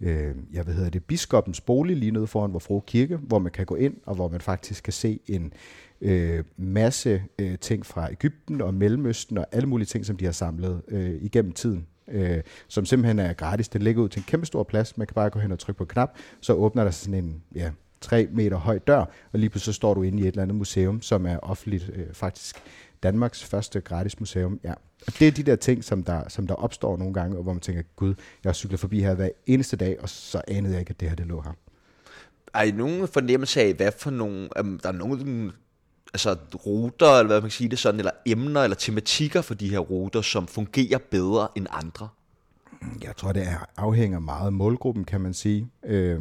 øh, 0.00 0.34
jeg 0.52 0.66
ved 0.66 0.74
hedder 0.74 0.90
det, 0.90 1.04
biskopens 1.04 1.60
bolig 1.60 1.96
lige 1.96 2.10
nede 2.10 2.26
foran 2.26 2.52
Vorfro 2.52 2.84
Kirke, 2.86 3.16
hvor 3.16 3.38
man 3.38 3.52
kan 3.52 3.66
gå 3.66 3.74
ind, 3.74 3.94
og 4.06 4.14
hvor 4.14 4.28
man 4.28 4.40
faktisk 4.40 4.84
kan 4.84 4.92
se 4.92 5.20
en 5.26 5.52
øh, 6.00 6.44
masse 6.56 7.22
øh, 7.38 7.58
ting 7.58 7.86
fra 7.86 8.10
Ægypten 8.10 8.60
og 8.60 8.74
Mellemøsten 8.74 9.38
og 9.38 9.46
alle 9.52 9.68
mulige 9.68 9.86
ting, 9.86 10.06
som 10.06 10.16
de 10.16 10.24
har 10.24 10.32
samlet 10.32 10.82
øh, 10.88 11.14
igennem 11.22 11.52
tiden, 11.52 11.86
øh, 12.08 12.40
som 12.68 12.84
simpelthen 12.84 13.18
er 13.18 13.32
gratis. 13.32 13.68
Den 13.68 13.82
ligger 13.82 14.02
ud 14.02 14.08
til 14.08 14.20
en 14.20 14.24
kæmpe 14.28 14.46
stor 14.46 14.62
plads. 14.62 14.96
Man 14.96 15.06
kan 15.06 15.14
bare 15.14 15.30
gå 15.30 15.38
hen 15.38 15.52
og 15.52 15.58
trykke 15.58 15.78
på 15.78 15.84
en 15.84 15.88
knap, 15.88 16.16
så 16.40 16.52
åbner 16.52 16.84
der 16.84 16.90
sådan 16.90 17.24
en 17.24 17.42
ja, 17.54 17.70
3 18.00 18.28
meter 18.32 18.56
høj 18.56 18.78
dør, 18.78 19.04
og 19.32 19.38
lige 19.38 19.50
pludselig 19.50 19.74
så 19.74 19.76
står 19.76 19.94
du 19.94 20.02
inde 20.02 20.18
i 20.18 20.22
et 20.22 20.26
eller 20.28 20.42
andet 20.42 20.56
museum, 20.56 21.02
som 21.02 21.26
er 21.26 21.38
offentligt 21.38 21.90
øh, 21.94 22.06
faktisk 22.12 22.56
Danmarks 23.02 23.44
første 23.44 23.80
gratis 23.80 24.20
museum. 24.20 24.60
Ja. 24.64 24.72
Og 25.06 25.12
det 25.18 25.28
er 25.28 25.32
de 25.32 25.42
der 25.42 25.56
ting, 25.56 25.84
som 25.84 26.02
der, 26.02 26.28
som 26.28 26.46
der 26.46 26.54
opstår 26.54 26.96
nogle 26.96 27.14
gange, 27.14 27.36
og 27.36 27.42
hvor 27.42 27.52
man 27.52 27.60
tænker, 27.60 27.82
gud, 27.96 28.14
jeg 28.44 28.54
cykler 28.54 28.78
forbi 28.78 29.00
her 29.00 29.14
hver 29.14 29.28
eneste 29.46 29.76
dag, 29.76 30.00
og 30.00 30.08
så 30.08 30.42
anede 30.48 30.72
jeg 30.72 30.80
ikke, 30.80 30.90
at 30.90 31.00
det 31.00 31.08
her 31.08 31.16
det 31.16 31.26
lå 31.26 31.40
her. 31.40 31.52
Er 32.54 32.62
I 32.62 32.70
nogen 32.70 33.08
fornemmelse 33.08 33.60
af, 33.60 33.74
hvad 33.74 33.92
for 33.98 34.10
nogle, 34.10 34.48
um, 34.60 34.80
der 34.82 34.88
er 34.88 34.92
nogle 34.92 35.52
altså 36.12 36.36
ruter, 36.66 37.06
eller 37.06 37.26
hvad 37.26 37.40
man 37.40 37.42
kan 37.42 37.50
sige 37.50 37.68
det 37.68 37.78
sådan, 37.78 38.00
eller 38.00 38.12
emner, 38.26 38.62
eller 38.62 38.74
tematikker 38.74 39.42
for 39.42 39.54
de 39.54 39.68
her 39.68 39.78
ruter, 39.78 40.22
som 40.22 40.46
fungerer 40.46 40.98
bedre 41.10 41.48
end 41.54 41.66
andre? 41.70 42.08
Jeg 43.02 43.16
tror, 43.16 43.32
det 43.32 43.48
afhænger 43.76 44.18
meget 44.18 44.46
af 44.46 44.52
målgruppen, 44.52 45.04
kan 45.04 45.20
man 45.20 45.34
sige. 45.34 45.68
Øh, 45.84 46.20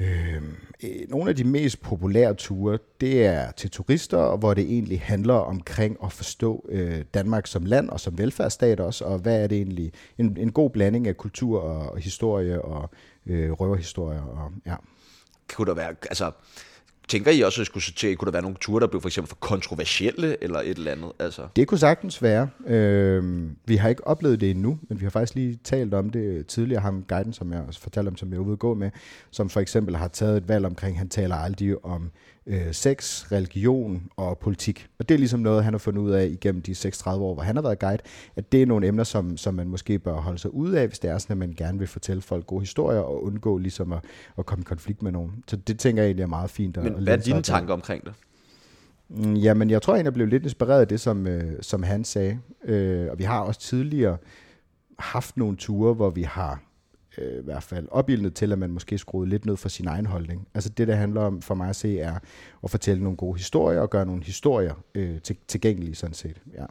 Øhm, 0.00 0.56
øh, 0.84 1.08
nogle 1.08 1.30
af 1.30 1.36
de 1.36 1.44
mest 1.44 1.82
populære 1.82 2.34
ture, 2.34 2.78
det 3.00 3.26
er 3.26 3.50
til 3.50 3.70
turister, 3.70 4.36
hvor 4.36 4.54
det 4.54 4.64
egentlig 4.64 5.00
handler 5.00 5.34
omkring 5.34 5.96
at 6.04 6.12
forstå 6.12 6.66
øh, 6.68 7.04
Danmark 7.14 7.46
som 7.46 7.64
land 7.64 7.90
og 7.90 8.00
som 8.00 8.18
velfærdsstat 8.18 8.80
også, 8.80 9.04
og 9.04 9.18
hvad 9.18 9.42
er 9.42 9.46
det 9.46 9.56
egentlig, 9.56 9.92
en, 10.18 10.36
en 10.36 10.52
god 10.52 10.70
blanding 10.70 11.08
af 11.08 11.16
kultur 11.16 11.60
og, 11.60 11.92
og 11.92 11.98
historie 11.98 12.62
og 12.62 12.90
øh, 13.26 13.52
røverhistorier. 13.52 14.22
Og, 14.22 14.52
ja. 14.66 14.74
Kunne 15.54 15.66
der 15.66 15.74
være, 15.74 15.94
altså, 16.02 16.30
Tænker 17.08 17.30
I 17.30 17.40
også, 17.40 17.60
at 17.60 17.66
skulle 17.66 17.84
sortere, 17.84 18.14
kunne 18.14 18.26
der 18.26 18.32
være 18.32 18.42
nogle 18.42 18.56
ture, 18.60 18.80
der 18.80 18.86
blev 18.86 19.00
for 19.00 19.08
eksempel 19.08 19.28
for 19.28 19.36
kontroversielle, 19.36 20.44
eller 20.44 20.58
et 20.60 20.78
eller 20.78 20.92
andet? 20.92 21.12
Altså? 21.18 21.48
Det 21.56 21.68
kunne 21.68 21.78
sagtens 21.78 22.22
være. 22.22 22.48
Øh, 22.66 23.50
vi 23.64 23.76
har 23.76 23.88
ikke 23.88 24.06
oplevet 24.06 24.40
det 24.40 24.50
endnu, 24.50 24.78
men 24.88 25.00
vi 25.00 25.04
har 25.04 25.10
faktisk 25.10 25.34
lige 25.34 25.58
talt 25.64 25.94
om 25.94 26.10
det 26.10 26.46
tidligere. 26.46 26.80
Ham 26.82 27.04
guiden, 27.08 27.32
som 27.32 27.52
jeg 27.52 27.62
også 27.66 27.80
fortalte 27.80 28.08
om, 28.08 28.16
som 28.16 28.30
jeg 28.30 28.36
er 28.36 28.40
ude 28.40 28.52
at 28.52 28.58
gå 28.58 28.74
med, 28.74 28.90
som 29.30 29.48
for 29.48 29.60
eksempel 29.60 29.96
har 29.96 30.08
taget 30.08 30.36
et 30.36 30.48
valg 30.48 30.66
omkring, 30.66 30.98
han 30.98 31.08
taler 31.08 31.36
aldrig 31.36 31.84
om 31.84 32.10
øh, 32.46 32.72
sex, 32.72 33.32
religion 33.32 34.08
og 34.16 34.38
politik. 34.38 34.86
Og 34.98 35.08
det 35.08 35.14
er 35.14 35.18
ligesom 35.18 35.40
noget, 35.40 35.64
han 35.64 35.74
har 35.74 35.78
fundet 35.78 36.02
ud 36.02 36.10
af 36.10 36.26
igennem 36.26 36.62
de 36.62 36.74
36 36.74 37.24
år, 37.24 37.34
hvor 37.34 37.42
han 37.42 37.56
har 37.56 37.62
været 37.62 37.78
guide, 37.78 38.02
at 38.36 38.52
det 38.52 38.62
er 38.62 38.66
nogle 38.66 38.86
emner, 38.86 39.04
som, 39.04 39.36
som 39.36 39.54
man 39.54 39.68
måske 39.68 39.98
bør 39.98 40.14
holde 40.14 40.38
sig 40.38 40.54
ud 40.54 40.72
af, 40.72 40.86
hvis 40.88 40.98
det 40.98 41.10
er 41.10 41.18
sådan, 41.18 41.34
at 41.34 41.38
man 41.38 41.54
gerne 41.56 41.78
vil 41.78 41.88
fortælle 41.88 42.22
folk 42.22 42.46
gode 42.46 42.60
historier 42.60 43.00
og 43.00 43.24
undgå 43.24 43.58
ligesom 43.58 43.92
at, 43.92 44.00
at 44.38 44.46
komme 44.46 44.62
i 44.62 44.64
konflikt 44.64 45.02
med 45.02 45.12
nogen. 45.12 45.44
Så 45.48 45.56
det 45.56 45.78
tænker 45.78 46.02
jeg 46.02 46.08
egentlig 46.08 46.22
er 46.22 46.26
meget 46.26 46.50
fint. 46.50 46.76
At, 46.76 46.84
Men 46.84 46.92
hvad 46.92 47.18
er 47.18 47.22
dine 47.22 47.42
tanker 47.42 47.74
omkring 47.74 48.04
det? 48.04 48.12
Mm, 49.08 49.34
jamen, 49.34 49.70
jeg 49.70 49.82
tror 49.82 49.92
egentlig, 49.94 50.04
jeg 50.04 50.14
blev 50.14 50.26
lidt 50.26 50.42
inspireret 50.42 50.80
af 50.80 50.88
det, 50.88 51.00
som, 51.00 51.26
øh, 51.26 51.62
som 51.62 51.82
han 51.82 52.04
sagde. 52.04 52.38
Øh, 52.64 53.08
og 53.10 53.18
vi 53.18 53.24
har 53.24 53.40
også 53.40 53.60
tidligere 53.60 54.16
haft 54.98 55.36
nogle 55.36 55.56
ture, 55.56 55.94
hvor 55.94 56.10
vi 56.10 56.22
har 56.22 56.60
øh, 57.18 57.38
i 57.40 57.44
hvert 57.44 57.62
fald 57.62 57.88
opildnet 57.90 58.34
til, 58.34 58.52
at 58.52 58.58
man 58.58 58.70
måske 58.70 58.98
skruede 58.98 59.28
lidt 59.28 59.46
ned 59.46 59.56
for 59.56 59.68
sin 59.68 59.86
egen 59.86 60.06
holdning. 60.06 60.48
Altså 60.54 60.70
det, 60.70 60.88
der 60.88 60.94
handler 60.94 61.20
om 61.20 61.42
for 61.42 61.54
mig 61.54 61.68
at 61.68 61.76
se, 61.76 61.98
er 61.98 62.18
at 62.64 62.70
fortælle 62.70 63.02
nogle 63.02 63.16
gode 63.16 63.38
historier 63.38 63.80
og 63.80 63.90
gøre 63.90 64.06
nogle 64.06 64.24
historier 64.24 64.74
øh, 64.94 65.20
til, 65.20 65.36
tilgængelige 65.48 65.94
sådan 65.94 66.14
set. 66.14 66.42
Ja. 66.54 66.64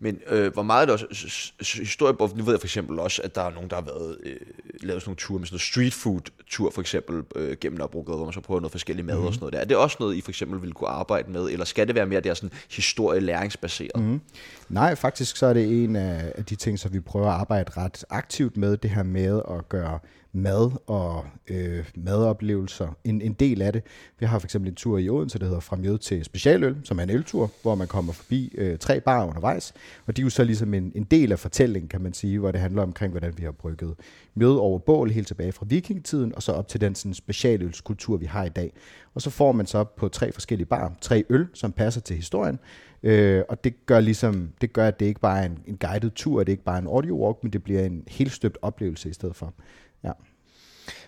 Men 0.00 0.18
øh, 0.28 0.52
hvor 0.52 0.62
meget 0.62 0.88
er 0.88 0.92
også 0.92 1.52
historie, 1.82 2.14
nu 2.20 2.44
ved 2.44 2.52
jeg 2.52 2.60
for 2.60 2.66
eksempel 2.66 2.98
også, 2.98 3.22
at 3.24 3.34
der 3.34 3.42
er 3.42 3.50
nogen, 3.50 3.70
der 3.70 3.76
har 3.76 3.82
været, 3.82 4.18
øh, 4.22 4.36
lavet 4.80 5.02
sådan 5.02 5.08
nogle 5.10 5.16
ture 5.16 5.38
med 5.38 5.46
sådan 5.46 5.54
noget 5.54 5.62
street 5.62 5.94
food 5.94 6.20
tur 6.46 6.70
for 6.70 6.80
eksempel 6.80 7.22
øh, 7.36 7.56
gennem 7.60 7.78
Nørrebrogade, 7.78 8.16
hvor 8.16 8.24
man 8.24 8.32
så 8.32 8.40
prøver 8.40 8.60
noget 8.60 8.72
forskellige 8.72 9.06
mad 9.06 9.14
mm-hmm. 9.14 9.26
og 9.26 9.34
sådan 9.34 9.42
noget 9.42 9.52
der. 9.52 9.60
Er 9.60 9.64
det 9.64 9.76
også 9.76 9.96
noget, 10.00 10.16
I 10.16 10.20
for 10.20 10.30
eksempel 10.30 10.60
ville 10.60 10.72
kunne 10.72 10.88
arbejde 10.88 11.30
med, 11.30 11.50
eller 11.50 11.64
skal 11.64 11.86
det 11.86 11.94
være 11.94 12.06
mere 12.06 12.20
der 12.20 12.34
sådan 12.34 12.50
historie 12.70 13.20
læringsbaseret? 13.20 13.96
Mm-hmm. 13.96 14.20
Nej, 14.68 14.94
faktisk 14.94 15.36
så 15.36 15.46
er 15.46 15.52
det 15.52 15.84
en 15.84 15.96
af 15.96 16.44
de 16.48 16.54
ting, 16.54 16.78
som 16.78 16.92
vi 16.92 17.00
prøver 17.00 17.26
at 17.26 17.40
arbejde 17.40 17.72
ret 17.76 18.04
aktivt 18.10 18.56
med, 18.56 18.76
det 18.76 18.90
her 18.90 19.02
med 19.02 19.42
at 19.50 19.68
gøre 19.68 19.98
mad 20.36 20.70
og 20.86 21.24
øh, 21.48 21.90
madoplevelser 21.94 22.96
en, 23.04 23.20
en 23.20 23.32
del 23.32 23.62
af 23.62 23.72
det. 23.72 23.82
Vi 24.18 24.26
har 24.26 24.38
for 24.38 24.46
eksempel 24.46 24.68
en 24.68 24.74
tur 24.74 24.98
i 24.98 25.08
Odense, 25.08 25.38
der 25.38 25.44
hedder 25.44 25.60
Fra 25.60 25.76
Mjød 25.76 25.98
til 25.98 26.24
Specialøl, 26.24 26.76
som 26.84 26.98
er 26.98 27.02
en 27.02 27.10
øltur, 27.10 27.50
hvor 27.62 27.74
man 27.74 27.86
kommer 27.86 28.12
forbi 28.12 28.54
øh, 28.58 28.78
tre 28.78 29.00
barer 29.00 29.26
undervejs, 29.26 29.72
og 30.06 30.16
de 30.16 30.22
er 30.22 30.24
jo 30.24 30.30
så 30.30 30.44
ligesom 30.44 30.74
en, 30.74 30.92
en 30.94 31.04
del 31.04 31.32
af 31.32 31.38
fortællingen, 31.38 31.88
kan 31.88 32.00
man 32.00 32.14
sige, 32.14 32.38
hvor 32.38 32.52
det 32.52 32.60
handler 32.60 32.82
omkring, 32.82 33.10
hvordan 33.10 33.34
vi 33.38 33.42
har 33.42 33.52
brygget 33.52 33.94
mjød 34.34 34.56
over 34.56 34.78
bål 34.78 35.10
helt 35.10 35.26
tilbage 35.26 35.52
fra 35.52 35.66
vikingetiden, 35.68 36.34
og 36.34 36.42
så 36.42 36.52
op 36.52 36.68
til 36.68 36.80
den 36.80 36.94
sådan, 36.94 37.14
specialølskultur, 37.14 38.16
vi 38.16 38.26
har 38.26 38.44
i 38.44 38.48
dag. 38.48 38.72
Og 39.14 39.22
så 39.22 39.30
får 39.30 39.52
man 39.52 39.66
så 39.66 39.84
på 39.84 40.08
tre 40.08 40.32
forskellige 40.32 40.66
barer, 40.66 40.90
tre 41.00 41.24
øl, 41.30 41.46
som 41.54 41.72
passer 41.72 42.00
til 42.00 42.16
historien, 42.16 42.58
Øh, 43.02 43.42
og 43.48 43.64
det 43.64 43.86
gør 43.86 44.00
ligesom, 44.00 44.52
det 44.60 44.72
gør, 44.72 44.88
at 44.88 45.00
det 45.00 45.06
ikke 45.06 45.20
bare 45.20 45.40
er 45.40 45.46
en, 45.46 45.58
en 45.66 45.76
guided 45.76 46.10
tur, 46.10 46.38
det 46.38 46.48
er 46.48 46.52
ikke 46.52 46.64
bare 46.64 46.78
en 46.78 46.86
audio 46.86 47.24
walk, 47.24 47.38
men 47.42 47.52
det 47.52 47.62
bliver 47.62 47.84
en 47.84 48.04
helt 48.08 48.32
støbt 48.32 48.58
oplevelse 48.62 49.08
i 49.08 49.12
stedet 49.12 49.36
for. 49.36 49.54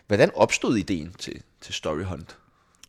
Hvordan 0.08 0.30
opstod 0.34 0.76
ideen 0.76 1.12
til, 1.18 1.42
til 1.60 1.74
Story 1.74 2.02
Hunt? 2.02 2.38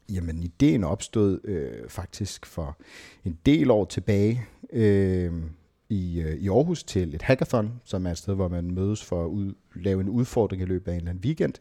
Jamen, 0.09 0.43
ideen 0.43 0.83
opstod 0.83 1.39
øh, 1.43 1.89
faktisk 1.89 2.45
for 2.45 2.77
en 3.25 3.37
del 3.45 3.71
år 3.71 3.85
tilbage 3.85 4.45
øh, 4.73 5.33
i, 5.89 6.21
øh, 6.21 6.35
i 6.35 6.49
Aarhus 6.49 6.83
til 6.83 7.15
et 7.15 7.21
hackathon, 7.21 7.81
som 7.85 8.05
er 8.05 8.11
et 8.11 8.17
sted, 8.17 8.35
hvor 8.35 8.47
man 8.47 8.71
mødes 8.71 9.03
for 9.03 9.25
at 9.25 9.29
ud, 9.29 9.53
lave 9.75 10.01
en 10.01 10.09
udfordring 10.09 10.61
i 10.61 10.65
løbet 10.65 10.91
af 10.91 10.95
en 10.95 10.97
eller 10.97 11.09
anden 11.09 11.25
weekend. 11.25 11.53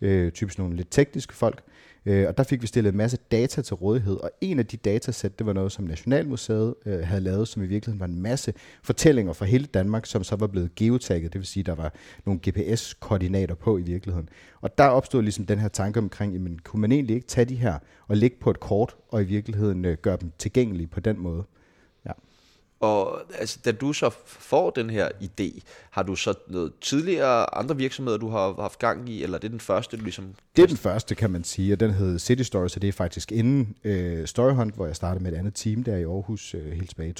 Øh, 0.00 0.32
typisk 0.32 0.58
nogle 0.58 0.76
lidt 0.76 0.88
tekniske 0.90 1.34
folk. 1.34 1.62
Øh, 2.06 2.28
og 2.28 2.38
der 2.38 2.42
fik 2.42 2.62
vi 2.62 2.66
stillet 2.66 2.90
en 2.90 2.96
masse 2.96 3.18
data 3.32 3.62
til 3.62 3.74
rådighed, 3.74 4.16
og 4.16 4.30
en 4.40 4.58
af 4.58 4.66
de 4.66 4.76
datasæt, 4.76 5.38
det 5.38 5.46
var 5.46 5.52
noget, 5.52 5.72
som 5.72 5.84
Nationalmuseet 5.84 6.74
øh, 6.86 7.00
havde 7.00 7.20
lavet, 7.20 7.48
som 7.48 7.62
i 7.62 7.66
virkeligheden 7.66 8.00
var 8.00 8.06
en 8.06 8.22
masse 8.22 8.54
fortællinger 8.82 9.32
fra 9.32 9.44
hele 9.44 9.66
Danmark, 9.66 10.06
som 10.06 10.24
så 10.24 10.36
var 10.36 10.46
blevet 10.46 10.74
geotagget, 10.74 11.32
det 11.32 11.38
vil 11.38 11.46
sige, 11.46 11.62
der 11.62 11.74
var 11.74 11.94
nogle 12.26 12.40
GPS-koordinater 12.48 13.54
på 13.54 13.78
i 13.78 13.82
virkeligheden. 13.82 14.28
Og 14.60 14.78
der 14.78 14.84
opstod 14.84 15.22
ligesom 15.22 15.46
den 15.46 15.58
her 15.58 15.68
tanke 15.68 15.98
omkring, 15.98 16.32
jamen, 16.32 16.58
kunne 16.58 16.80
man 16.80 16.92
egentlig 16.92 17.16
ikke 17.16 17.26
tage 17.26 17.44
de 17.44 17.56
her 17.56 17.78
og 18.08 18.16
lægge 18.16 18.36
på 18.40 18.50
et 18.50 18.60
kort, 18.60 18.96
og 19.08 19.22
i 19.22 19.24
virkeligheden 19.24 19.84
øh, 19.84 19.96
gøre 20.02 20.18
dem 20.20 20.32
tilgængelige 20.38 20.86
på 20.86 21.00
den 21.00 21.20
måde? 21.20 21.44
Og 22.80 23.20
altså, 23.38 23.58
da 23.64 23.72
du 23.72 23.92
så 23.92 24.10
får 24.26 24.70
den 24.70 24.90
her 24.90 25.08
idé, 25.08 25.60
har 25.90 26.02
du 26.02 26.16
så 26.16 26.34
noget 26.48 26.72
tidligere 26.80 27.54
andre 27.54 27.76
virksomheder, 27.76 28.18
du 28.18 28.28
har 28.28 28.60
haft 28.60 28.78
gang 28.78 29.08
i, 29.08 29.22
eller 29.22 29.36
er 29.36 29.40
det 29.40 29.50
den 29.50 29.60
første, 29.60 29.96
du 29.96 30.02
ligesom... 30.02 30.34
Det 30.56 30.62
er 30.62 30.66
den 30.66 30.76
første, 30.76 31.14
kan 31.14 31.30
man 31.30 31.44
sige, 31.44 31.72
og 31.72 31.80
den 31.80 31.90
hed 31.90 32.18
City 32.18 32.42
Story, 32.42 32.68
så 32.68 32.80
det 32.80 32.88
er 32.88 32.92
faktisk 32.92 33.32
inden 33.32 33.76
øh, 33.84 34.26
Storyhunt, 34.26 34.74
hvor 34.74 34.86
jeg 34.86 34.96
startede 34.96 35.24
med 35.24 35.32
et 35.32 35.36
andet 35.36 35.54
team 35.54 35.82
der 35.82 35.96
i 35.96 36.02
Aarhus, 36.02 36.54
øh, 36.54 36.72
helt 36.72 36.88
tilbage 36.88 37.08
i 37.08 37.14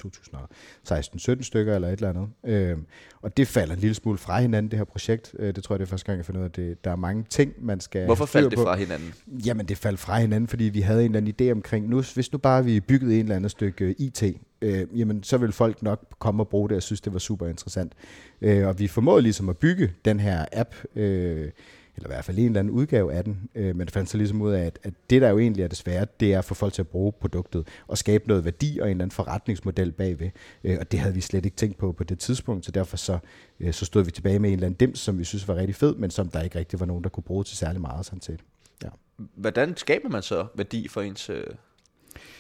2016-17 0.89 1.43
stykker 1.43 1.75
eller 1.75 1.89
et 1.89 1.93
eller 1.93 2.09
andet. 2.09 2.29
Øh, 2.47 2.79
og 3.23 3.37
det 3.37 3.49
falder 3.49 3.75
en 3.75 3.81
lille 3.81 3.95
smule 3.95 4.19
fra 4.19 4.41
hinanden, 4.41 4.71
det 4.71 4.79
her 4.79 4.85
projekt. 4.85 5.35
Øh, 5.39 5.55
det 5.55 5.65
tror 5.65 5.75
jeg, 5.75 5.81
det 5.81 5.87
er 5.87 5.91
første 5.91 6.07
gang, 6.07 6.17
jeg 6.17 6.27
finder 6.27 6.41
ud 6.41 6.45
af, 6.45 6.49
at 6.49 6.57
det, 6.57 6.85
der 6.85 6.91
er 6.91 6.97
mange 6.97 7.25
ting, 7.31 7.53
man 7.59 7.81
skal... 7.81 8.05
Hvorfor 8.05 8.27
faldt 8.27 8.51
det 8.51 8.59
fra 8.59 8.77
hinanden? 8.77 9.15
Jamen, 9.47 9.67
det 9.67 9.79
faldt 9.79 10.01
fra 10.01 10.19
hinanden, 10.19 10.49
fordi 10.49 10.65
vi 10.65 10.81
havde 10.81 11.05
en 11.05 11.15
eller 11.15 11.33
anden 11.33 11.49
idé 11.49 11.53
omkring, 11.53 11.89
nu, 11.89 12.03
hvis 12.15 12.33
nu 12.33 12.39
bare 12.39 12.65
vi 12.65 12.81
byggede 12.81 13.15
en 13.15 13.21
eller 13.21 13.37
anden 13.37 13.51
stykke 13.51 13.95
IT, 13.99 14.23
øh, 14.65 14.99
jamen 14.99 15.23
så 15.23 15.39
vil 15.39 15.53
folk 15.53 15.83
nok 15.83 16.05
komme 16.19 16.43
og 16.43 16.49
bruge 16.49 16.69
det 16.69 16.77
og 16.77 16.83
synes, 16.83 17.01
det 17.01 17.13
var 17.13 17.19
super 17.19 17.47
interessant. 17.47 17.93
Øh, 18.41 18.67
og 18.67 18.79
vi 18.79 18.87
formåede 18.87 19.23
ligesom 19.23 19.49
at 19.49 19.59
bygge 19.59 19.93
den 20.05 20.21
her 20.21 20.45
app, 20.53 20.75
øh, 20.97 21.51
eller 21.97 22.09
i 22.09 22.13
hvert 22.13 22.25
fald 22.25 22.39
en 22.39 22.45
eller 22.47 22.61
anden 22.61 22.75
udgave 22.75 23.13
af 23.13 23.25
den, 23.25 23.51
øh, 23.55 23.77
men 23.77 23.81
det 23.81 23.91
fandt 23.91 24.11
så 24.11 24.17
ligesom 24.17 24.43
ud 24.43 24.53
af, 24.53 24.65
at, 24.65 24.79
at 24.83 24.95
det 25.11 25.23
der 25.23 25.29
jo 25.29 25.39
egentlig 25.39 25.63
er 25.63 25.69
det 25.69 25.77
svære, 25.77 26.07
det 26.21 26.35
er 26.35 26.39
at 26.39 26.45
få 26.45 26.55
folk 26.55 26.73
til 26.73 26.83
at 26.83 26.89
bruge 26.89 27.13
produktet 27.13 27.69
og 27.87 27.99
skabe 27.99 28.29
noget 28.29 28.45
værdi 28.45 28.79
og 28.79 28.87
en 28.87 28.91
eller 28.91 29.05
anden 29.05 29.15
forretningsmodel 29.15 29.93
bagved. 29.93 30.31
Øh, 30.65 30.77
og 30.81 30.93
det 30.93 31.01
havde 31.01 31.15
vi 31.15 31.21
slet 31.21 31.45
ikke 31.45 31.57
tænkt 31.57 31.79
på 31.79 31.93
på 31.93 32.05
det 32.05 32.19
tidspunkt, 32.19 32.65
så 32.65 32.73
derfor 32.73 32.97
så, 32.97 33.19
øh, 33.61 33.73
så 33.73 33.85
stod 33.85 34.05
vi 34.05 34.11
tilbage 34.11 34.39
med 34.39 34.49
en 34.51 34.55
eller 34.55 34.67
anden 34.67 34.79
dims, 34.79 34.99
som 34.99 35.19
vi 35.19 35.25
synes 35.25 35.49
var 35.49 35.55
rigtig 35.55 35.75
fed, 35.75 35.95
men 35.95 36.11
som 36.11 36.29
der 36.29 36.43
ikke 36.43 36.59
rigtig 36.59 36.81
var 36.81 36.87
nogen, 36.87 37.05
der 37.05 37.11
kunne 37.11 37.25
bruge 37.25 37.45
til 37.45 37.57
særlig 37.57 37.81
meget 37.81 38.07
sådan 38.07 38.21
set. 38.21 38.41
Ja. 38.85 38.89
Hvordan 39.35 39.77
skaber 39.77 40.09
man 40.09 40.23
så 40.23 40.47
værdi 40.55 40.89
for 40.89 41.01
ens... 41.01 41.31
Øh 41.31 41.45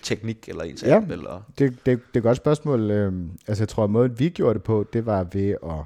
teknik 0.02 0.48
eller 0.48 0.62
ens 0.62 0.82
ja, 0.82 0.96
app? 0.96 1.10
Eller? 1.10 1.42
Det, 1.58 1.70
det, 1.70 1.86
det 1.86 1.98
er 2.14 2.16
et 2.16 2.22
godt 2.22 2.36
spørgsmål. 2.36 2.90
Øhm, 2.90 3.30
altså 3.48 3.62
jeg 3.62 3.68
tror, 3.68 3.84
at 3.84 3.90
måden 3.90 4.18
vi 4.18 4.28
gjorde 4.28 4.54
det 4.54 4.62
på, 4.62 4.86
det 4.92 5.06
var 5.06 5.26
ved 5.32 5.50
at 5.50 5.84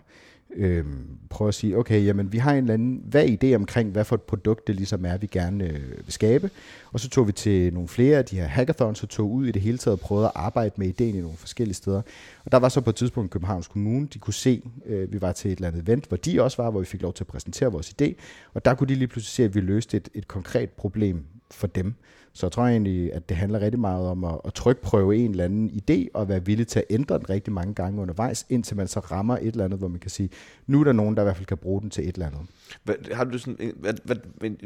øhm, 0.57 1.07
prøve 1.31 1.49
at 1.49 1.55
sige, 1.55 1.79
okay, 1.79 2.05
jamen 2.05 2.33
vi 2.33 2.39
har 2.39 2.53
en 2.53 2.59
eller 2.59 2.75
anden, 2.75 3.03
hvad 3.05 3.29
idé 3.29 3.55
omkring, 3.55 3.91
hvad 3.91 4.05
for 4.05 4.15
et 4.15 4.23
produkt 4.23 4.67
det 4.67 4.75
ligesom 4.75 5.05
er, 5.05 5.17
vi 5.17 5.27
gerne 5.27 5.65
øh, 5.65 5.91
vil 6.05 6.13
skabe. 6.13 6.51
Og 6.93 7.01
så 7.01 7.09
tog 7.09 7.27
vi 7.27 7.33
til 7.33 7.73
nogle 7.75 7.89
flere 7.89 8.19
af 8.19 8.25
de 8.25 8.37
her 8.37 8.47
hackathons, 8.47 9.03
og 9.03 9.09
tog 9.09 9.31
ud 9.31 9.47
i 9.47 9.53
det 9.53 9.63
hele 9.63 9.79
taget 9.79 9.93
og 9.93 10.01
prøvede 10.01 10.27
at 10.27 10.33
arbejde 10.35 10.75
med 10.77 10.87
ideen 10.87 11.15
i 11.15 11.21
nogle 11.21 11.37
forskellige 11.37 11.75
steder. 11.75 12.03
Og 12.45 12.53
der 12.53 12.59
var 12.59 12.69
så 12.69 12.81
på 12.81 12.91
et 12.91 12.97
tidspunkt 12.97 13.31
Københavns 13.31 13.69
Kommune, 13.69 14.07
de 14.07 14.19
kunne 14.19 14.35
se, 14.35 14.63
øh, 14.87 15.13
vi 15.13 15.21
var 15.21 15.33
til 15.33 15.53
et 15.53 15.57
eller 15.57 15.69
andet 15.69 15.83
event, 15.83 16.07
hvor 16.07 16.17
de 16.17 16.43
også 16.43 16.63
var, 16.63 16.71
hvor 16.71 16.81
vi 16.81 16.87
fik 16.87 17.03
lov 17.03 17.13
til 17.13 17.25
at 17.25 17.29
præsentere 17.29 17.73
vores 17.73 17.95
idé. 18.03 18.15
Og 18.55 18.65
der 18.65 18.75
kunne 18.75 18.89
de 18.89 18.95
lige 18.95 19.09
pludselig 19.09 19.33
se, 19.33 19.45
at 19.45 19.55
vi 19.55 19.61
løste 19.61 19.97
et, 19.97 20.09
et 20.15 20.29
konkret 20.29 20.71
problem 20.71 21.25
for 21.51 21.67
dem. 21.67 21.95
Så 22.33 22.47
jeg 22.47 22.53
tror 22.53 22.63
egentlig, 22.63 23.13
at 23.13 23.29
det 23.29 23.37
handler 23.37 23.61
rigtig 23.61 23.81
meget 23.81 24.07
om 24.07 24.25
at, 24.25 24.41
at 24.45 24.55
trykprøve 24.55 25.17
en 25.17 25.31
eller 25.31 25.45
anden 25.45 25.71
idé, 25.71 26.07
og 26.15 26.29
være 26.29 26.45
villig 26.45 26.67
til 26.67 26.79
at 26.79 26.85
ændre 26.91 27.19
den 27.19 27.31
rigtig 27.31 27.53
mange 27.53 27.75
gange 27.75 28.01
undervejs, 28.03 28.47
indtil 28.49 28.77
man 28.77 28.89
så 28.89 29.01
rammer 29.01 29.37
et 29.37 29.47
eller 29.47 29.65
andet, 29.65 29.79
hvor 29.79 29.89
man 29.89 30.01
kan 30.01 30.11
sige, 30.11 30.31
nu 30.67 30.81
er 30.81 30.85
der 30.85 30.93
nogen, 30.93 31.17
der 31.17 31.23
i 31.23 31.25
hvert 31.25 31.37
fald 31.37 31.47
kan 31.47 31.57
bruge 31.57 31.81
den 31.81 31.91
til 31.91 32.09
et 32.09 32.15
eller 32.15 32.27
andet. 32.27 32.41
Hvad, 32.85 32.95
har 33.13 33.25
du 33.25 33.39
sådan, 33.39 33.73
hvad, 33.77 33.95
hvad, 34.05 34.17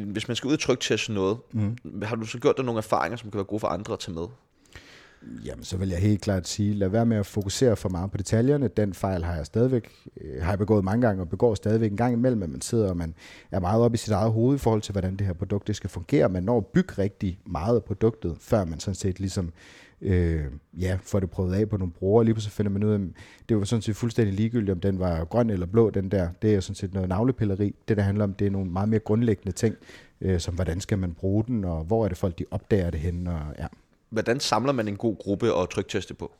hvis 0.07 0.29
man 0.29 0.37
skal 0.37 0.49
ud 0.49 0.53
og 0.53 0.61
trykteste 0.61 1.12
noget, 1.12 1.37
mm. 1.53 2.03
har 2.03 2.17
du 2.17 2.27
så 2.27 2.39
gjort 2.39 2.57
dig 2.57 2.65
nogle 2.65 2.79
erfaringer, 2.79 3.17
som 3.17 3.31
kan 3.31 3.39
være 3.39 3.45
gode 3.45 3.61
for 3.61 3.69
andre 3.69 3.93
at 3.93 3.99
tage 3.99 4.15
med? 4.15 4.27
Jamen, 5.45 5.64
så 5.64 5.76
vil 5.76 5.88
jeg 5.88 5.99
helt 5.99 6.21
klart 6.21 6.49
sige, 6.49 6.75
lad 6.75 6.88
være 6.88 7.07
med 7.07 7.17
at 7.17 7.26
fokusere 7.26 7.76
for 7.76 7.88
meget 7.88 8.11
på 8.11 8.17
detaljerne. 8.17 8.69
Den 8.69 8.95
fejl 8.95 9.25
har 9.25 9.35
jeg 9.35 9.47
stadigvæk, 9.47 9.88
øh, 10.21 10.43
har 10.43 10.50
jeg 10.50 10.59
begået 10.59 10.85
mange 10.85 11.07
gange, 11.07 11.23
og 11.23 11.29
begår 11.29 11.55
stadigvæk 11.55 11.91
en 11.91 11.97
gang 11.97 12.12
imellem, 12.12 12.43
at 12.43 12.50
man 12.50 12.61
sidder 12.61 12.88
og 12.88 12.97
man 12.97 13.14
er 13.50 13.61
meget 13.61 13.83
oppe 13.83 13.95
i 13.95 13.99
sit 13.99 14.12
eget 14.12 14.33
hoved 14.33 14.55
i 14.55 14.59
forhold 14.59 14.83
til, 14.83 14.93
hvordan 14.93 15.17
det 15.17 15.26
her 15.26 15.33
produkt 15.33 15.67
det 15.67 15.76
skal 15.76 15.91
fungere. 15.91 16.29
Man 16.29 16.43
når 16.43 16.59
at 16.59 16.67
bygge 16.67 16.93
rigtig 16.99 17.38
meget 17.47 17.76
af 17.76 17.85
produktet, 17.85 18.37
før 18.41 18.64
man 18.64 18.81
sådan 18.81 18.95
set 18.95 19.21
ligesom 19.21 19.52
øh, 20.00 20.45
ja, 20.79 20.99
får 21.02 21.21
det 21.21 21.31
prøvet 21.31 21.55
af 21.55 21.69
på 21.69 21.76
nogle 21.76 21.93
brugere. 21.93 22.25
Lige 22.25 22.41
så 22.41 22.50
finder 22.50 22.73
man 22.73 22.85
ud 22.85 22.93
af, 22.93 23.00
det 23.49 23.57
var 23.57 23.64
sådan 23.64 23.83
set 23.83 23.97
fuldstændig 23.97 24.35
ligegyldigt, 24.35 24.71
om 24.71 24.81
den 24.81 24.99
var 24.99 25.25
grøn 25.25 25.50
eller 25.50 25.67
blå, 25.67 25.91
den 25.91 26.09
der. 26.09 26.29
Det 26.43 26.55
er 26.55 26.61
sådan 26.61 26.75
set 26.75 26.95
noget 26.95 27.09
navlepilleri. 27.09 27.75
Det, 27.88 27.97
der 27.97 28.02
handler 28.02 28.25
om, 28.25 28.35
det 28.35 28.47
er 28.47 28.50
nogle 28.50 28.71
meget 28.71 28.88
mere 28.88 29.00
grundlæggende 29.00 29.52
ting, 29.52 29.76
øh, 30.21 30.41
som 30.41 30.55
hvordan 30.55 30.81
skal 30.81 30.99
man 30.99 31.14
bruge 31.14 31.45
den, 31.47 31.64
og 31.64 31.85
hvor 31.85 32.05
er 32.05 32.09
det 32.09 32.19
folk, 32.19 32.38
de 32.38 32.45
opdager 32.50 32.91
det 32.91 33.00
henne, 33.00 33.31
og 33.31 33.55
ja 33.59 33.67
hvordan 34.12 34.40
samler 34.40 34.73
man 34.73 34.88
en 34.88 34.97
god 34.97 35.16
gruppe 35.16 35.54
og 35.54 35.71
trykteste 35.71 36.14
på? 36.14 36.33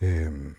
Øhm, 0.00 0.54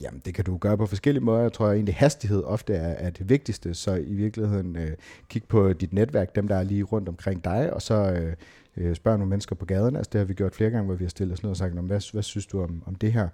jamen, 0.00 0.22
det 0.24 0.34
kan 0.34 0.44
du 0.44 0.56
gøre 0.56 0.76
på 0.76 0.86
forskellige 0.86 1.24
måder. 1.24 1.42
Jeg 1.42 1.52
tror 1.52 1.72
egentlig, 1.72 1.94
hastighed 1.94 2.42
ofte 2.44 2.74
er, 2.74 3.06
er 3.06 3.10
det 3.10 3.28
vigtigste. 3.28 3.74
Så 3.74 3.94
i 3.94 4.14
virkeligheden 4.14 4.76
øh, 4.76 4.90
kig 5.28 5.44
på 5.44 5.72
dit 5.72 5.92
netværk, 5.92 6.34
dem 6.34 6.48
der 6.48 6.56
er 6.56 6.62
lige 6.62 6.82
rundt 6.82 7.08
omkring 7.08 7.44
dig, 7.44 7.72
og 7.72 7.82
så 7.82 7.94
øh, 7.94 8.34
øh 8.76 8.96
spørg 8.96 9.18
nogle 9.18 9.30
mennesker 9.30 9.54
på 9.54 9.64
gaden. 9.64 9.96
Altså, 9.96 10.10
det 10.12 10.18
har 10.18 10.24
vi 10.24 10.34
gjort 10.34 10.54
flere 10.54 10.70
gange, 10.70 10.86
hvor 10.86 10.94
vi 10.94 11.04
har 11.04 11.10
stillet 11.10 11.32
os 11.32 11.42
ned 11.42 11.50
og 11.50 11.56
sagt, 11.56 11.74
hvad, 11.74 12.12
hvad 12.12 12.22
synes 12.22 12.46
du 12.46 12.62
om, 12.62 12.82
om 12.86 12.94
det 12.94 13.12
her? 13.12 13.28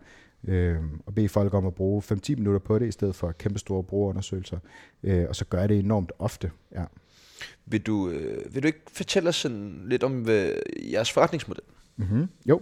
Øh, 0.49 0.77
og 1.07 1.15
bede 1.15 1.29
folk 1.29 1.55
om 1.55 1.67
at 1.67 1.75
bruge 1.75 2.03
5-10 2.03 2.35
minutter 2.35 2.59
på 2.59 2.79
det, 2.79 2.89
i 2.89 2.93
stedet 2.93 3.15
for 3.15 3.33
kæmpe 3.33 3.59
store 3.59 3.83
brugerundersøgelser. 3.83 4.59
Øh, 5.03 5.27
og 5.29 5.37
så 5.37 5.45
gør 5.45 5.67
det 5.67 5.79
enormt 5.79 6.13
ofte. 6.19 6.51
Ja. 6.75 6.85
Vil 7.67 7.83
du, 7.83 8.11
øh, 8.11 8.55
vil 8.55 8.63
du 8.63 8.67
ikke 8.67 8.83
fortælle 8.93 9.29
os 9.29 9.37
sådan 9.37 9.83
lidt 9.87 10.03
om 10.03 10.29
øh, 10.29 10.53
jeres 10.93 11.13
forretningsmodel? 11.13 11.63
Mm-hmm. 11.97 12.29
Jo, 12.49 12.61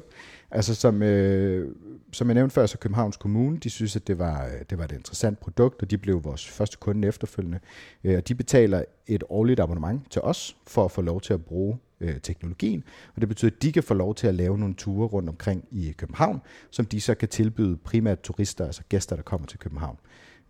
altså 0.50 0.74
som, 0.74 1.02
øh, 1.02 1.74
som 2.12 2.28
jeg 2.28 2.34
nævnte 2.34 2.54
før, 2.54 2.66
så 2.66 2.78
Københavns 2.78 3.16
Kommune, 3.16 3.58
de 3.58 3.70
synes, 3.70 3.96
at 3.96 4.06
det 4.06 4.18
var, 4.18 4.50
det 4.70 4.78
var 4.78 4.84
et 4.84 4.92
interessant 4.92 5.40
produkt, 5.40 5.82
og 5.82 5.90
de 5.90 5.98
blev 5.98 6.24
vores 6.24 6.48
første 6.48 6.76
kunde 6.80 7.08
efterfølgende. 7.08 7.58
Øh, 8.04 8.16
og 8.16 8.28
de 8.28 8.34
betaler 8.34 8.84
et 9.06 9.24
årligt 9.28 9.60
abonnement 9.60 10.10
til 10.10 10.22
os, 10.22 10.56
for 10.66 10.84
at 10.84 10.90
få 10.90 11.02
lov 11.02 11.20
til 11.20 11.32
at 11.32 11.44
bruge 11.44 11.78
øh, 12.00 12.20
teknologien, 12.20 12.84
og 13.14 13.20
det 13.20 13.28
betyder, 13.28 13.50
at 13.50 13.62
de 13.62 13.72
kan 13.72 13.82
få 13.82 13.94
lov 13.94 14.14
til 14.14 14.26
at 14.26 14.34
lave 14.34 14.58
nogle 14.58 14.74
ture 14.74 15.06
rundt 15.08 15.28
omkring 15.28 15.64
i 15.70 15.92
København, 15.92 16.40
som 16.70 16.86
de 16.86 17.00
så 17.00 17.14
kan 17.14 17.28
tilbyde 17.28 17.76
primært 17.76 18.20
turister, 18.20 18.66
altså 18.66 18.82
gæster, 18.88 19.16
der 19.16 19.22
kommer 19.22 19.46
til 19.46 19.58
København. 19.58 19.96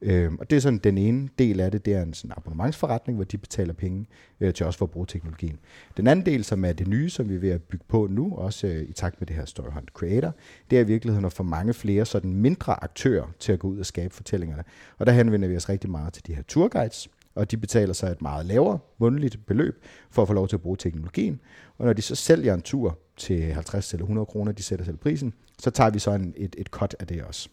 Øh, 0.04 0.32
og 0.40 0.50
det 0.50 0.56
er 0.56 0.60
sådan 0.60 0.78
den 0.78 0.98
ene 0.98 1.28
del 1.38 1.60
af 1.60 1.70
det, 1.70 1.84
det 1.84 1.94
er 1.94 2.02
en 2.02 2.14
sådan 2.14 2.34
abonnementsforretning, 2.36 3.16
hvor 3.16 3.24
de 3.24 3.38
betaler 3.38 3.72
penge 3.72 4.06
øh, 4.40 4.54
til 4.54 4.66
os 4.66 4.76
for 4.76 4.84
at 4.84 4.90
bruge 4.90 5.06
teknologien. 5.06 5.58
Den 5.96 6.06
anden 6.06 6.26
del, 6.26 6.44
som 6.44 6.64
er 6.64 6.72
det 6.72 6.88
nye, 6.88 7.10
som 7.10 7.28
vi 7.28 7.34
er 7.34 7.38
ved 7.38 7.50
at 7.50 7.62
bygge 7.62 7.84
på 7.88 8.06
nu, 8.10 8.36
også 8.36 8.66
øh, 8.66 8.82
i 8.82 8.92
takt 8.92 9.20
med 9.20 9.26
det 9.26 9.36
her 9.36 9.44
Storyhunt 9.44 9.88
Creator, 9.88 10.34
det 10.70 10.78
er 10.78 10.82
i 10.82 10.86
virkeligheden 10.86 11.24
at 11.24 11.32
få 11.32 11.42
mange 11.42 11.74
flere 11.74 12.04
sådan 12.04 12.34
mindre 12.34 12.84
aktører 12.84 13.26
til 13.38 13.52
at 13.52 13.58
gå 13.58 13.68
ud 13.68 13.78
og 13.78 13.86
skabe 13.86 14.14
fortællingerne. 14.14 14.64
Og 14.98 15.06
der 15.06 15.12
henvender 15.12 15.48
vi 15.48 15.56
os 15.56 15.68
rigtig 15.68 15.90
meget 15.90 16.12
til 16.12 16.26
de 16.26 16.34
her 16.34 16.42
tourguides, 16.42 17.08
og 17.34 17.50
de 17.50 17.56
betaler 17.56 17.92
sig 17.92 18.10
et 18.10 18.22
meget 18.22 18.46
lavere 18.46 18.78
månedligt 18.98 19.46
beløb 19.46 19.84
for 20.10 20.22
at 20.22 20.28
få 20.28 20.34
lov 20.34 20.48
til 20.48 20.56
at 20.56 20.62
bruge 20.62 20.76
teknologien. 20.76 21.40
Og 21.78 21.86
når 21.86 21.92
de 21.92 22.02
så 22.02 22.14
sælger 22.14 22.54
en 22.54 22.62
tur 22.62 22.98
til 23.16 23.42
50 23.42 23.92
eller 23.92 24.04
100 24.04 24.26
kroner, 24.26 24.52
de 24.52 24.62
sætter 24.62 24.84
selv 24.84 24.96
prisen, 24.96 25.34
så 25.58 25.70
tager 25.70 25.90
vi 25.90 25.98
så 25.98 26.10
en, 26.10 26.34
et, 26.36 26.56
et 26.58 26.66
cut 26.66 26.96
af 27.00 27.06
det 27.06 27.22
også. 27.22 27.48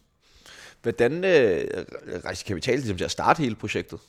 Hvordan 0.81 1.23
øh, 1.23 1.67
rejste 2.25 2.45
kapital 2.45 2.75
ligesom 2.75 2.97
til 2.97 3.05
at 3.05 3.11
starte 3.11 3.39
hele 3.39 3.55
projektet? 3.55 3.99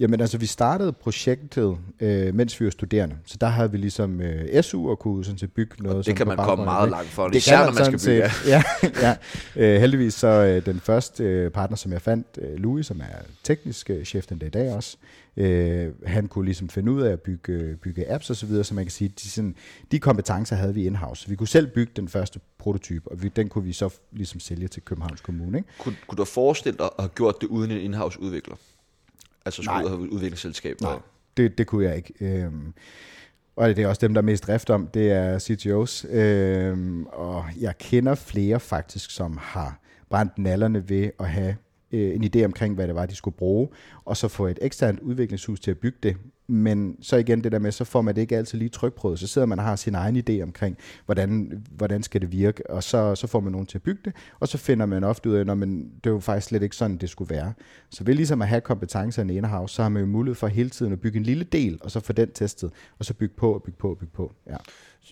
Jamen 0.00 0.20
altså, 0.20 0.38
vi 0.38 0.46
startede 0.46 0.92
projektet, 0.92 1.78
øh, 2.00 2.34
mens 2.34 2.60
vi 2.60 2.64
var 2.64 2.70
studerende. 2.70 3.16
Så 3.24 3.36
der 3.40 3.46
havde 3.46 3.70
vi 3.70 3.76
ligesom 3.76 4.20
øh, 4.20 4.62
SU 4.62 4.90
og 4.90 4.98
kunne 4.98 5.24
sådan 5.24 5.38
set 5.38 5.52
bygge 5.52 5.82
noget. 5.82 5.98
Og 5.98 6.06
det 6.06 6.16
kan 6.16 6.26
man 6.26 6.36
komme 6.36 6.64
meget 6.64 6.90
langt 6.90 7.08
for, 7.08 7.28
det 7.28 7.36
især 7.36 7.64
når 7.64 7.72
man 7.72 7.84
skal 7.84 8.12
bygge. 8.12 8.30
Set, 8.30 8.48
ja, 8.52 8.62
ja. 9.02 9.16
Øh, 9.56 9.80
heldigvis 9.80 10.14
så 10.14 10.28
øh, 10.28 10.66
den 10.66 10.80
første 10.80 11.24
øh, 11.24 11.50
partner, 11.50 11.76
som 11.76 11.92
jeg 11.92 12.02
fandt, 12.02 12.26
øh, 12.42 12.58
Louis, 12.58 12.86
som 12.86 13.00
er 13.00 13.22
teknisk 13.44 13.90
øh, 13.90 14.04
chef 14.04 14.26
den 14.26 14.38
dag 14.38 14.46
i 14.46 14.50
dag 14.50 14.74
også, 14.74 14.96
øh, 15.36 15.92
han 16.06 16.26
kunne 16.26 16.44
ligesom 16.44 16.68
finde 16.68 16.92
ud 16.92 17.02
af 17.02 17.12
at 17.12 17.20
bygge, 17.20 17.76
bygge 17.76 18.10
apps 18.12 18.30
osv., 18.30 18.34
så, 18.34 18.46
videre, 18.46 18.64
så 18.64 18.74
man 18.74 18.84
kan 18.84 18.90
sige, 18.90 19.08
de, 19.08 19.28
sådan, 19.28 19.54
de 19.92 19.98
kompetencer 19.98 20.56
havde 20.56 20.74
vi 20.74 20.86
in-house. 20.86 21.28
Vi 21.28 21.36
kunne 21.36 21.48
selv 21.48 21.66
bygge 21.66 21.92
den 21.96 22.08
første 22.08 22.40
prototype, 22.58 23.10
og 23.10 23.22
vi, 23.22 23.28
den 23.28 23.48
kunne 23.48 23.64
vi 23.64 23.72
så 23.72 23.94
ligesom 24.12 24.40
sælge 24.40 24.68
til 24.68 24.82
Københavns 24.82 25.20
Kommune. 25.20 25.58
Ikke? 25.58 25.68
Kunne, 25.78 25.96
kunne 26.06 26.16
du 26.16 26.24
forestille 26.24 26.78
dig 26.78 26.86
at 26.86 26.92
have 26.98 27.08
gjort 27.08 27.34
det 27.40 27.46
uden 27.46 27.70
en 27.70 27.78
in-house 27.78 28.20
udvikler? 28.20 28.56
Altså 29.48 29.62
skulle 29.62 29.84
ud 29.84 29.88
have 29.88 30.12
udviklingsselskab? 30.12 30.80
Nej, 30.80 30.98
det, 31.36 31.58
det 31.58 31.66
kunne 31.66 31.84
jeg 31.84 31.96
ikke. 31.96 32.14
Øhm, 32.20 32.74
og 33.56 33.68
det 33.68 33.78
er 33.78 33.88
også 33.88 34.00
dem, 34.00 34.14
der 34.14 34.20
er 34.20 34.24
mest 34.24 34.46
drift 34.46 34.70
om, 34.70 34.86
det 34.86 35.12
er 35.12 35.38
CTOs. 35.38 36.06
Øhm, 36.10 37.06
og 37.06 37.44
jeg 37.60 37.78
kender 37.78 38.14
flere 38.14 38.60
faktisk, 38.60 39.10
som 39.10 39.38
har 39.40 39.80
brændt 40.10 40.38
nallerne 40.38 40.88
ved 40.88 41.10
at 41.20 41.28
have 41.28 41.56
øh, 41.92 42.14
en 42.14 42.24
idé 42.24 42.44
omkring, 42.44 42.74
hvad 42.74 42.86
det 42.86 42.94
var, 42.94 43.06
de 43.06 43.14
skulle 43.14 43.36
bruge, 43.36 43.68
og 44.04 44.16
så 44.16 44.28
få 44.28 44.46
et 44.46 44.58
eksternt 44.62 45.00
udviklingshus 45.00 45.60
til 45.60 45.70
at 45.70 45.78
bygge 45.78 45.98
det, 46.02 46.16
men 46.48 46.96
så 47.02 47.16
igen 47.16 47.44
det 47.44 47.52
der 47.52 47.58
med, 47.58 47.72
så 47.72 47.84
får 47.84 48.02
man 48.02 48.14
det 48.14 48.20
ikke 48.20 48.36
altid 48.36 48.58
lige 48.58 48.68
trykprøvet. 48.68 49.18
Så 49.18 49.26
sidder 49.26 49.46
man 49.46 49.58
og 49.58 49.64
har 49.64 49.76
sin 49.76 49.94
egen 49.94 50.16
idé 50.16 50.42
omkring, 50.42 50.76
hvordan, 51.06 51.62
hvordan 51.70 52.02
skal 52.02 52.20
det 52.20 52.32
virke, 52.32 52.70
og 52.70 52.82
så, 52.82 53.14
så 53.14 53.26
får 53.26 53.40
man 53.40 53.52
nogen 53.52 53.66
til 53.66 53.78
at 53.78 53.82
bygge 53.82 54.00
det, 54.04 54.12
og 54.40 54.48
så 54.48 54.58
finder 54.58 54.86
man 54.86 55.04
ofte 55.04 55.30
ud 55.30 55.34
af, 55.34 55.40
at 55.40 55.46
det 55.46 56.06
er 56.06 56.10
jo 56.10 56.20
faktisk 56.20 56.46
slet 56.46 56.62
ikke 56.62 56.76
sådan, 56.76 56.96
det 56.96 57.10
skulle 57.10 57.34
være. 57.34 57.52
Så 57.90 58.04
ved 58.04 58.14
ligesom 58.14 58.42
at 58.42 58.48
have 58.48 58.60
kompetencerne 58.60 59.34
i 59.34 59.38
house, 59.38 59.74
så 59.74 59.82
har 59.82 59.88
man 59.88 60.02
jo 60.02 60.08
mulighed 60.08 60.34
for 60.34 60.46
hele 60.46 60.70
tiden 60.70 60.92
at 60.92 61.00
bygge 61.00 61.16
en 61.18 61.24
lille 61.24 61.44
del, 61.44 61.78
og 61.80 61.90
så 61.90 62.00
få 62.00 62.12
den 62.12 62.32
testet, 62.32 62.70
og 62.98 63.04
så 63.04 63.14
bygge 63.14 63.34
på 63.36 63.54
og 63.54 63.62
bygge 63.62 63.78
på 63.78 63.90
og 63.90 63.98
bygge 63.98 64.12
på. 64.12 64.32
Ja. 64.46 64.56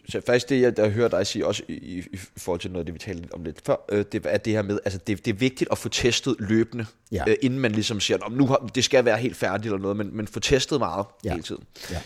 Så 0.08 0.20
faktisk 0.26 0.48
det, 0.48 0.60
jeg 0.60 0.76
der 0.76 0.88
hører 0.88 1.08
dig 1.08 1.26
sige, 1.26 1.46
også 1.46 1.62
i, 1.68 1.72
i, 1.72 1.98
i 2.12 2.16
forhold 2.36 2.60
til 2.60 2.70
noget 2.70 2.86
det, 2.86 2.94
vi 2.94 2.98
talte 2.98 3.34
om 3.34 3.44
lidt 3.44 3.62
før, 3.66 3.76
øh, 3.92 4.04
det 4.12 4.26
er 4.28 4.38
det 4.38 4.52
her 4.52 4.62
med, 4.62 4.78
altså 4.84 5.00
det, 5.06 5.24
det 5.24 5.32
er 5.32 5.36
vigtigt 5.36 5.70
at 5.72 5.78
få 5.78 5.88
testet 5.88 6.36
løbende, 6.38 6.86
ja. 7.12 7.24
øh, 7.28 7.36
inden 7.42 7.60
man 7.60 7.72
ligesom 7.72 8.00
siger, 8.00 8.18
at 8.26 8.32
nu 8.32 8.46
har, 8.46 8.70
det 8.74 8.84
skal 8.84 9.04
være 9.04 9.18
helt 9.18 9.36
færdigt 9.36 9.66
eller 9.66 9.78
noget, 9.78 9.96
men, 9.96 10.16
men 10.16 10.26
få 10.26 10.40
testet 10.40 10.78
meget 10.78 11.06
ja. 11.26 11.32
hele 11.32 11.42
tiden. 11.42 11.64
Ja. 11.90 12.00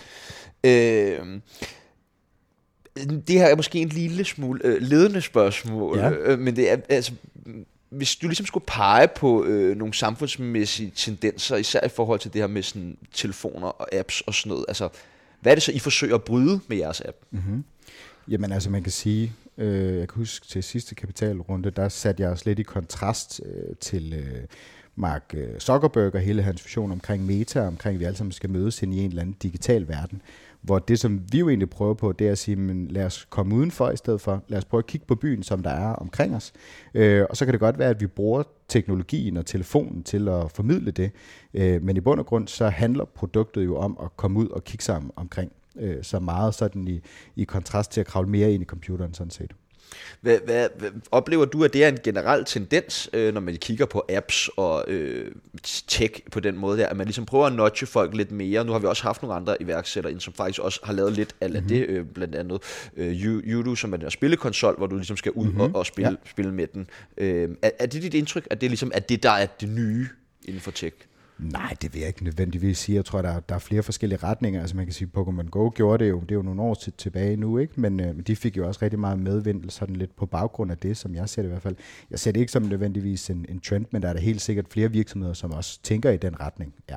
Øh, 0.71 1.41
det 3.07 3.39
her 3.39 3.47
er 3.47 3.57
måske 3.57 3.79
en 3.79 3.89
lille 3.89 4.25
smule 4.25 4.61
øh, 4.65 4.83
ledende 4.83 5.21
spørgsmål, 5.21 5.99
ja. 5.99 6.11
øh, 6.11 6.39
men 6.39 6.57
det 6.57 6.71
er 6.71 6.77
altså, 6.89 7.13
hvis 7.91 8.17
du 8.17 8.27
ligesom 8.27 8.47
skulle 8.47 8.65
pege 8.67 9.09
på 9.09 9.45
øh, 9.45 9.77
nogle 9.77 9.95
samfundsmæssige 9.95 10.93
tendenser, 10.97 11.57
især 11.57 11.87
i 11.87 11.89
forhold 11.89 12.21
til 12.21 12.33
det 12.33 12.41
her 12.41 12.47
med 12.47 12.63
sådan, 12.63 12.97
telefoner 13.13 13.69
og 13.69 13.95
apps 13.95 14.21
og 14.21 14.35
sådan 14.35 14.51
noget, 14.51 14.65
altså 14.69 14.89
hvad 15.41 15.53
er 15.53 15.55
det 15.57 15.63
så, 15.63 15.73
I 15.73 15.79
forsøger 15.79 16.15
at 16.15 16.25
bryde 16.25 16.61
med 16.69 16.77
jeres 16.77 17.01
app? 17.01 17.17
Mm-hmm. 17.31 17.65
Jamen 18.29 18.53
altså, 18.53 18.71
man 18.71 18.83
kan 18.83 18.93
sige, 18.93 19.33
øh, 19.59 19.99
jeg 19.99 20.09
kan 20.09 20.17
huske 20.17 20.47
til 20.47 20.63
sidste 20.63 20.95
kapitalrunde, 20.95 21.71
der 21.71 21.89
satte 21.89 22.23
jeg 22.23 22.31
os 22.31 22.47
lidt 22.47 22.59
i 22.59 22.63
kontrast 22.63 23.41
øh, 23.45 23.77
til 23.81 24.13
øh, 24.13 24.45
Mark 25.01 25.35
øh, 25.35 25.59
Zuckerberg 25.59 26.15
og 26.15 26.21
hele 26.21 26.43
hans 26.43 26.65
vision 26.65 26.93
omkring 26.93 27.27
meta, 27.27 27.67
omkring 27.67 27.95
at 27.95 28.01
vi 28.01 28.05
alle 28.05 28.17
sammen 28.17 28.33
skal 28.33 28.51
mødes 28.51 28.83
ind 28.83 28.95
i 28.95 28.99
en 28.99 29.09
eller 29.09 29.23
anden 29.23 29.37
digital 29.43 29.89
verden. 29.89 30.23
Hvor 30.63 30.79
det, 30.79 30.99
som 30.99 31.21
vi 31.33 31.39
jo 31.39 31.49
egentlig 31.49 31.71
prøver 31.71 31.95
på, 31.95 32.13
det 32.13 32.27
er 32.27 32.33
at 32.33 32.39
sige, 32.39 32.57
men 32.57 32.89
lad 32.89 33.05
os 33.05 33.27
komme 33.31 33.55
udenfor 33.55 33.91
i 33.91 33.97
stedet 33.97 34.21
for. 34.21 34.43
Lad 34.49 34.59
os 34.59 34.65
prøve 34.65 34.79
at 34.79 34.87
kigge 34.87 35.07
på 35.07 35.15
byen, 35.15 35.43
som 35.43 35.63
der 35.63 35.71
er 35.71 35.93
omkring 35.93 36.37
os. 36.37 36.53
Øh, 36.95 37.25
og 37.31 37.37
så 37.37 37.45
kan 37.45 37.53
det 37.53 37.61
godt 37.61 37.79
være, 37.79 37.91
at 37.91 38.01
vi 38.01 38.07
bruger 38.07 38.43
teknologien 38.69 39.37
og 39.37 39.47
telefonen 39.47 40.03
til 40.03 40.29
at 40.29 40.51
formidle 40.51 40.91
det. 40.91 41.11
Øh, 41.55 41.83
men 41.83 41.97
i 41.97 42.01
bund 42.01 42.21
og 42.21 42.27
grund, 42.27 42.49
så 42.49 42.69
handler 42.69 43.05
produktet 43.05 43.65
jo 43.65 43.77
om 43.77 43.99
at 44.03 44.17
komme 44.17 44.39
ud 44.39 44.49
og 44.49 44.65
kigge 44.65 44.85
sammen 44.85 45.11
omkring. 45.17 45.53
Øh, 45.77 45.97
så 46.03 46.21
meget 46.21 46.55
sådan 46.55 46.89
i, 46.89 47.01
i 47.37 47.45
kontrast 47.45 47.93
til 47.93 48.01
at 48.01 48.07
kravle 48.07 48.29
mere 48.31 48.53
ind 48.53 48.63
i 48.63 48.67
computeren 48.67 49.15
sådan 49.15 49.31
set. 49.31 49.53
Hvad, 50.21 50.39
hvad, 50.45 50.69
hvad, 50.79 50.91
oplever 51.11 51.45
du, 51.45 51.65
at 51.65 51.73
det 51.73 51.85
er 51.85 51.89
en 51.89 51.99
generel 52.05 52.45
tendens, 52.45 53.11
øh, 53.13 53.35
når 53.35 53.41
man 53.41 53.57
kigger 53.57 53.87
på 53.87 54.05
apps 54.09 54.51
og 54.57 54.85
øh, 54.89 55.33
tech 55.89 56.15
på 56.33 56.41
den 56.41 56.57
måde 56.57 56.79
der, 56.79 56.87
at 56.87 56.97
man 56.97 57.07
ligesom 57.07 57.27
prøver 57.27 57.47
at 57.47 57.53
nudge 57.53 57.87
folk 57.87 58.15
lidt 58.15 58.31
mere? 58.31 58.65
Nu 58.65 58.73
har 58.73 58.79
vi 58.79 58.87
også 58.87 59.03
haft 59.03 59.23
nogle 59.23 59.37
andre 59.37 59.63
iværksættere, 59.63 60.21
som 60.21 60.33
faktisk 60.33 60.59
også 60.59 60.81
har 60.85 60.93
lavet 60.93 61.13
lidt 61.13 61.35
af 61.41 61.51
mm-hmm. 61.51 61.69
det, 61.69 61.87
øh, 61.87 62.05
blandt 62.05 62.35
andet 62.35 62.63
øh, 62.97 63.77
som 63.77 63.93
er 63.93 63.97
den 63.97 64.11
spillekonsol, 64.11 64.77
hvor 64.77 64.87
du 64.87 64.97
ligesom 64.97 65.17
skal 65.17 65.33
ud 65.33 65.47
mm-hmm. 65.47 65.61
og, 65.61 65.71
og 65.75 65.87
spille, 65.87 66.11
ja. 66.11 66.31
spille 66.31 66.55
med 66.55 66.67
den. 66.67 66.87
Øh, 67.17 67.49
er, 67.63 67.71
er 67.79 67.87
det 67.87 68.03
dit 68.03 68.15
indtryk, 68.15 68.47
at 68.51 68.61
det 68.61 68.71
ligesom 68.71 68.91
er 68.95 69.01
det, 69.01 69.23
der 69.23 69.31
er 69.31 69.47
det 69.47 69.69
nye 69.69 70.09
inden 70.45 70.61
for 70.61 70.71
tech? 70.71 70.97
Nej, 71.43 71.77
det 71.83 71.93
vil 71.95 72.01
jeg 72.01 72.09
ikke 72.09 72.25
nødvendigvis 72.25 72.79
sige. 72.79 72.97
Jeg 72.97 73.05
tror, 73.05 73.23
der, 73.23 73.41
der 73.41 73.55
er 73.55 73.59
flere 73.59 73.83
forskellige 73.83 74.19
retninger. 74.23 74.61
Altså 74.61 74.77
man 74.77 74.87
kan 74.87 74.93
sige, 74.93 75.11
Pokémon 75.17 75.49
Go 75.49 75.71
gjorde 75.75 76.05
det 76.05 76.11
jo, 76.11 76.21
det 76.21 76.31
er 76.31 76.35
jo 76.35 76.43
nogle 76.43 76.63
år 76.63 76.75
til, 76.75 76.93
tilbage 76.93 77.37
nu, 77.37 77.59
ikke? 77.59 77.81
Men, 77.81 78.01
øh, 78.01 78.07
men 78.07 78.23
de 78.23 78.37
fik 78.37 78.57
jo 78.57 78.67
også 78.67 78.81
rigtig 78.83 78.99
meget 78.99 79.19
medvind, 79.19 79.71
sådan 79.71 79.97
lidt 79.97 80.17
på 80.17 80.27
baggrund 80.27 80.71
af 80.71 80.79
det, 80.79 80.97
som 80.97 81.15
jeg 81.15 81.29
ser 81.29 81.43
det 81.43 81.49
i 81.49 81.51
hvert 81.51 81.63
fald. 81.63 81.77
Jeg 82.11 82.19
ser 82.19 82.33
det 82.33 82.41
ikke 82.41 82.53
som 82.53 82.63
nødvendigvis 82.63 83.31
en, 83.31 83.47
en 83.49 83.61
trend, 83.61 83.87
men 83.91 84.03
der 84.03 84.09
er 84.09 84.13
der 84.13 84.21
helt 84.21 84.41
sikkert 84.41 84.67
flere 84.71 84.91
virksomheder, 84.91 85.35
som 85.35 85.53
også 85.53 85.79
tænker 85.83 86.11
i 86.11 86.17
den 86.17 86.41
retning, 86.41 86.75
ja. 86.91 86.97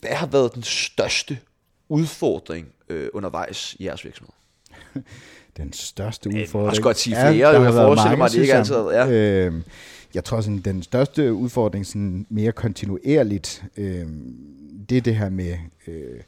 Hvad 0.00 0.10
har 0.10 0.26
været 0.26 0.54
den 0.54 0.62
største 0.62 1.38
udfordring 1.88 2.68
øh, 2.88 3.08
undervejs 3.12 3.76
i 3.78 3.84
jeres 3.84 4.04
virksomhed? 4.04 4.32
den 5.56 5.72
største 5.72 6.28
udfordring? 6.28 6.66
Jeg 6.66 6.74
kan 6.74 6.82
godt 6.82 6.98
sige 6.98 7.14
flere, 7.14 7.34
ja, 7.34 7.60
jeg 7.60 7.72
forestiller 7.72 8.16
mig, 8.16 8.24
at 8.24 8.32
det 8.32 8.40
ikke 8.40 8.54
altid 8.54 8.76
ja. 8.76 9.10
øh, 9.10 9.62
jeg 10.14 10.24
tror, 10.24 10.40
sådan, 10.40 10.58
den 10.58 10.82
største 10.82 11.32
udfordring 11.32 11.86
sådan 11.86 12.26
mere 12.28 12.52
kontinuerligt, 12.52 13.64
øh, 13.76 14.06
det 14.88 14.96
er 14.96 15.00
det 15.00 15.16
her 15.16 15.28
med 15.28 15.56
øh, 15.86 16.20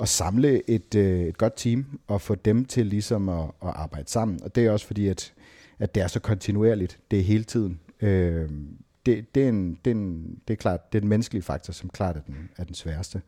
at 0.00 0.08
samle 0.08 0.70
et, 0.70 0.94
øh, 0.94 1.20
et 1.20 1.38
godt 1.38 1.52
team 1.56 2.00
og 2.06 2.20
få 2.20 2.34
dem 2.34 2.64
til 2.64 2.86
ligesom 2.86 3.28
at, 3.28 3.44
at 3.44 3.68
arbejde 3.74 4.10
sammen. 4.10 4.42
Og 4.42 4.54
det 4.54 4.66
er 4.66 4.70
også 4.70 4.86
fordi, 4.86 5.08
at, 5.08 5.32
at 5.78 5.94
det 5.94 6.02
er 6.02 6.06
så 6.06 6.20
kontinuerligt. 6.20 6.98
Det 7.10 7.18
er 7.18 7.22
hele 7.22 7.44
tiden. 7.44 7.80
Øh, 8.00 8.50
det, 9.06 9.34
det, 9.34 9.44
er 9.44 9.48
en, 9.48 9.78
det, 9.84 9.90
er 9.90 9.94
en, 9.94 10.38
det 10.48 10.54
er 10.54 10.56
klart, 10.56 10.92
det 10.92 10.98
er 10.98 11.00
den 11.00 11.08
menneskelige 11.08 11.42
faktor, 11.42 11.72
som 11.72 11.90
klart 11.90 12.16
er 12.16 12.20
den, 12.20 12.50
er 12.56 12.64
den 12.64 12.74
sværeste. 12.74 13.22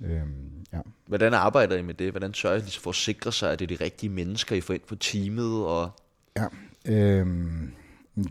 Øhm, 0.00 0.66
ja. 0.72 0.78
Hvordan 1.06 1.34
arbejder 1.34 1.76
I 1.76 1.82
med 1.82 1.94
det? 1.94 2.10
Hvordan 2.10 2.34
sørger 2.34 2.56
I 2.56 2.60
for 2.80 2.90
at 2.90 2.96
sikre 2.96 3.32
sig, 3.32 3.52
at 3.52 3.58
det 3.58 3.72
er 3.72 3.76
de 3.76 3.84
rigtige 3.84 4.10
mennesker, 4.10 4.56
I 4.56 4.60
får 4.60 4.74
ind 4.74 4.82
på 4.88 4.96
teamet? 4.96 5.64
Og... 5.66 5.90
Ja, 6.36 6.46
øhm, 6.86 7.72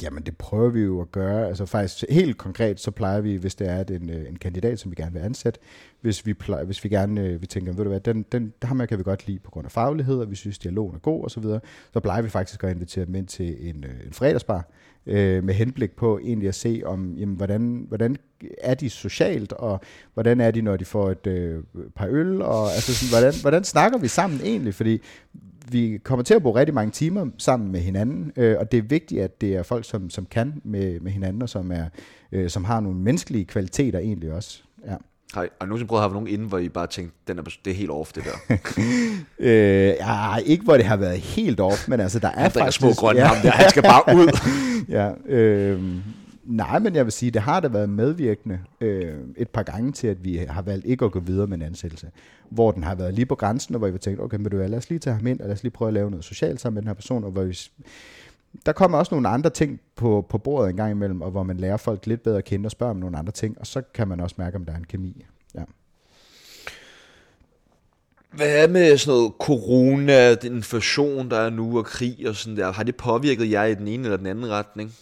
Jamen 0.02 0.24
det 0.24 0.38
prøver 0.38 0.69
vi 0.69 0.82
jo 0.82 1.02
at 1.02 1.12
gøre. 1.12 1.48
Altså 1.48 1.65
faktisk 1.65 2.06
helt 2.10 2.38
konkret, 2.38 2.80
så 2.80 2.91
plejer 2.91 3.22
vi, 3.22 3.36
hvis 3.36 3.56
det 3.56 3.69
er 3.69 3.84
en, 3.84 4.10
øh, 4.10 4.30
en 4.30 4.36
kandidat, 4.36 4.80
som 4.80 4.91
vi 4.91 4.96
gerne 4.96 5.13
vil 5.13 5.19
ansætte, 5.19 5.60
hvis 6.02 6.26
vi, 6.26 6.34
plejer, 6.34 6.63
hvis 6.63 6.84
vi 6.84 6.89
gerne 6.89 7.22
øh, 7.22 7.41
vi 7.41 7.46
tænker, 7.46 7.74
ved 7.74 7.84
du 7.84 7.89
hvad, 7.89 8.00
den, 8.00 8.26
den, 8.32 8.54
ham 8.63 8.88
kan 8.88 8.98
vi 8.98 9.04
godt 9.04 9.28
lide 9.28 9.39
på 9.39 9.52
grund 9.52 9.65
af 9.65 9.72
faglighed, 9.72 10.19
og 10.19 10.30
vi 10.30 10.36
synes, 10.36 10.60
dialogen 10.60 10.96
er 10.96 11.00
god 11.00 11.26
osv., 11.26 11.43
så, 11.43 11.60
så 11.93 12.00
plejer 12.00 12.22
vi 12.22 12.30
faktisk 12.30 12.63
at 12.63 12.72
invitere 12.72 13.06
dem 13.06 13.15
ind 13.15 13.28
til 13.28 13.69
en, 13.69 13.84
øh, 13.84 14.08
en 14.08 14.13
fredagsbar, 14.13 14.69
øh, 15.06 15.43
med 15.43 15.54
henblik 15.54 15.91
på 15.91 16.19
egentlig 16.19 16.48
at 16.48 16.56
se 16.56 16.82
om, 16.86 17.15
jamen, 17.17 17.36
hvordan, 17.36 17.86
hvordan 17.88 18.15
er 18.62 18.74
de 18.74 18.89
socialt, 18.89 19.54
og 19.54 19.82
hvordan 20.13 20.41
er 20.41 20.52
de, 20.52 20.62
når 20.62 20.78
de 20.78 20.86
får 20.86 21.12
et 21.12 21.28
øh, 21.28 21.63
par 21.96 22.08
øl, 22.10 22.41
og 22.41 22.72
altså 22.72 22.93
sådan, 22.93 23.22
hvordan, 23.22 23.41
hvordan 23.41 23.63
snakker 23.63 23.98
vi 23.98 24.08
sammen 24.08 24.41
egentlig, 24.43 24.74
fordi 24.74 25.02
vi 25.71 25.99
kommer 26.04 26.23
til 26.23 26.34
at 26.34 26.41
bruge 26.41 26.60
rigtig 26.60 26.76
mange 26.76 26.91
timer 26.91 27.26
sammen 27.38 27.71
med 27.71 27.80
hinanden, 27.80 28.32
øh, 28.36 28.56
og 28.60 28.71
det 28.71 28.78
er 28.78 28.82
vigtigt, 28.82 29.21
at 29.21 29.41
det 29.41 29.56
er 29.56 29.63
folk, 29.63 29.86
som, 29.86 30.10
som 30.10 30.26
kan 30.26 30.62
med, 30.63 30.99
med 30.99 31.12
hinanden, 31.12 31.41
og 31.41 31.49
som, 31.49 31.71
er, 31.71 31.86
øh, 32.32 32.49
som 32.49 32.63
har 32.63 32.80
nogle 32.80 32.97
menneskelige 32.97 33.45
kvaliteter 33.45 33.99
egentlig 33.99 34.34
også. 34.34 34.63
Ja. 34.88 34.95
Har 35.34 35.43
I, 35.43 35.47
har 35.60 35.65
I 35.65 35.67
nogensinde 35.67 35.88
prøvet 35.88 35.99
at 36.04 36.10
have 36.10 36.13
nogen 36.13 36.28
inden, 36.28 36.47
hvor 36.47 36.58
I 36.58 36.69
bare 36.69 36.88
tænkte, 36.88 37.17
den 37.28 37.39
er, 37.39 37.43
det 37.65 37.71
er 37.71 37.76
helt 37.76 37.91
off, 37.91 38.13
det 38.13 38.23
der? 38.23 38.58
øh, 39.39 39.95
ja, 39.99 40.36
ikke 40.36 40.63
hvor 40.63 40.73
det 40.73 40.86
har 40.86 40.97
været 40.97 41.19
helt 41.19 41.60
off, 41.60 41.88
men 41.88 41.99
altså, 41.99 42.19
der 42.19 42.32
er 42.32 42.49
faktisk... 42.49 42.80
små 42.80 42.93
grønne 42.93 43.21
ja. 43.21 43.28
ham 43.28 43.38
der, 43.43 43.52
han 43.52 43.69
skal 43.69 43.84
bare 43.84 44.15
ud. 44.15 44.28
ja, 44.97 45.12
øh, 45.26 45.82
Nej, 46.43 46.79
men 46.79 46.95
jeg 46.95 47.06
vil 47.06 47.12
sige, 47.12 47.32
det 47.32 47.41
har 47.41 47.60
da 47.60 47.67
været 47.67 47.89
medvirkende 47.89 48.60
øh, 48.82 49.15
et 49.38 49.49
par 49.49 49.63
gange 49.63 49.91
til, 49.91 50.08
at 50.08 50.23
vi 50.23 50.38
har 50.38 50.62
valgt 50.62 50.86
ikke 50.86 51.06
at 51.06 51.12
gå 51.12 51.19
videre 51.19 51.47
med 51.47 51.58
en 51.58 51.62
ansættelse. 51.62 52.12
Hvor 52.49 52.71
den 52.71 52.84
har 52.84 52.95
været 52.95 53.13
lige 53.13 53.25
på 53.25 53.36
grænsen, 53.36 53.75
og 53.75 53.79
hvor 53.79 53.88
vi 53.88 53.91
har 53.91 53.97
tænkt, 53.97 54.19
okay, 54.19 54.38
men 54.38 54.51
du 54.51 54.58
lad 54.58 54.73
os 54.73 54.89
lige 54.89 54.99
tage 54.99 55.15
ham 55.15 55.27
ind, 55.27 55.39
og 55.39 55.47
lad 55.47 55.56
os 55.56 55.63
lige 55.63 55.71
prøve 55.71 55.88
at 55.88 55.93
lave 55.93 56.10
noget 56.10 56.25
socialt 56.25 56.62
sammen 56.62 56.75
med 56.75 56.82
den 56.82 56.88
her 56.88 56.93
person, 56.93 57.23
og 57.23 57.32
hvor 57.32 57.43
vi, 57.43 57.60
der 58.65 58.71
kommer 58.71 58.97
også 58.97 59.15
nogle 59.15 59.29
andre 59.29 59.49
ting 59.49 59.79
på, 59.95 60.25
på 60.29 60.38
bordet 60.38 60.69
en 60.69 60.75
gang 60.75 60.91
imellem, 60.91 61.21
og 61.21 61.32
hvor 61.32 61.43
man 61.43 61.58
lærer 61.58 61.77
folk 61.77 62.06
lidt 62.06 62.23
bedre 62.23 62.38
at 62.38 62.45
kende 62.45 62.67
og 62.67 62.71
spørge 62.71 62.89
om 62.89 62.97
nogle 62.97 63.17
andre 63.17 63.32
ting, 63.32 63.60
og 63.60 63.67
så 63.67 63.82
kan 63.82 64.08
man 64.08 64.19
også 64.19 64.36
mærke, 64.38 64.56
om 64.56 64.65
der 64.65 64.73
er 64.73 64.77
en 64.77 64.86
kemi. 64.86 65.25
Ja. 65.56 65.63
Hvad 68.32 68.63
er 68.63 68.67
med 68.67 68.97
sådan 68.97 69.17
noget 69.17 69.34
corona, 69.39 70.36
den 70.36 70.56
inflation, 70.56 71.29
der 71.29 71.38
er 71.38 71.49
nu, 71.49 71.77
og 71.77 71.86
krig 71.86 72.25
og 72.27 72.36
sådan 72.36 72.58
der? 72.58 72.71
Har 72.71 72.84
det 72.84 72.95
påvirket 72.95 73.51
jer 73.51 73.63
i 73.63 73.75
den 73.75 73.88
ene 73.88 74.03
eller 74.03 74.17
den 74.17 74.27
anden 74.27 74.49
retning? 74.49 74.93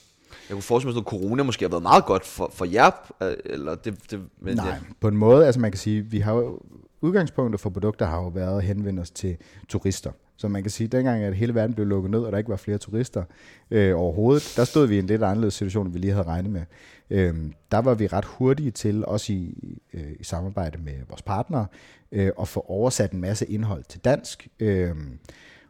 Jeg 0.50 0.56
kunne 0.56 0.62
forestille 0.62 0.94
mig, 0.94 1.02
at 1.02 1.06
corona 1.06 1.44
måske 1.44 1.66
har 1.66 1.70
været 1.70 1.84
meget 1.84 2.06
godt 2.06 2.26
for, 2.26 2.52
for 2.54 2.66
jer, 2.66 2.92
øh, 3.24 3.34
eller 3.46 3.76
det, 3.76 4.12
det, 4.12 4.20
men 4.42 4.56
Nej, 4.56 4.70
det. 4.70 4.98
på 5.00 5.08
en 5.08 5.18
måde, 5.18 5.46
altså 5.46 5.62
man 5.62 5.72
kan 5.72 5.80
sige, 5.80 6.02
vi 6.02 6.20
har 6.20 6.34
jo, 6.34 6.60
udgangspunktet 7.02 7.62
for 7.62 7.70
produkter 7.70 8.06
har 8.06 8.18
jo 8.18 8.28
været 8.28 8.58
at 8.58 8.64
henvende 8.64 9.02
os 9.02 9.12
til 9.12 9.38
turister. 9.70 10.12
Så 10.38 10.48
man 10.48 10.64
kan 10.64 10.72
sige, 10.72 10.86
at 10.86 10.92
dengang 10.92 11.24
at 11.24 11.36
hele 11.36 11.56
verden 11.56 11.74
blev 11.74 11.88
lukket 11.88 12.12
ned, 12.12 12.20
og 12.20 12.32
der 12.32 12.38
ikke 12.38 12.50
var 12.50 12.56
flere 12.56 12.78
turister 12.78 13.24
øh, 13.72 14.00
overhovedet, 14.00 14.54
der 14.58 14.64
stod 14.64 14.88
vi 14.88 14.96
i 14.96 15.00
en 15.00 15.06
lidt 15.06 15.24
anderledes 15.24 15.54
situation, 15.54 15.86
end 15.86 15.94
vi 15.94 16.00
lige 16.00 16.14
havde 16.14 16.28
regnet 16.28 16.52
med. 16.52 16.62
Øh, 17.10 17.36
der 17.72 17.78
var 17.78 17.94
vi 17.94 18.08
ret 18.08 18.26
hurtige 18.26 18.72
til, 18.72 19.06
også 19.06 19.34
i, 19.34 19.80
øh, 19.94 20.12
i 20.20 20.24
samarbejde 20.24 20.78
med 20.78 20.94
vores 21.10 21.22
partnere, 21.22 21.66
øh, 22.12 22.32
at 22.42 22.48
få 22.48 22.66
oversat 22.68 23.12
en 23.12 23.22
masse 23.22 23.46
indhold 23.46 23.84
til 23.84 24.00
dansk. 24.00 24.48
Øh, 24.60 24.96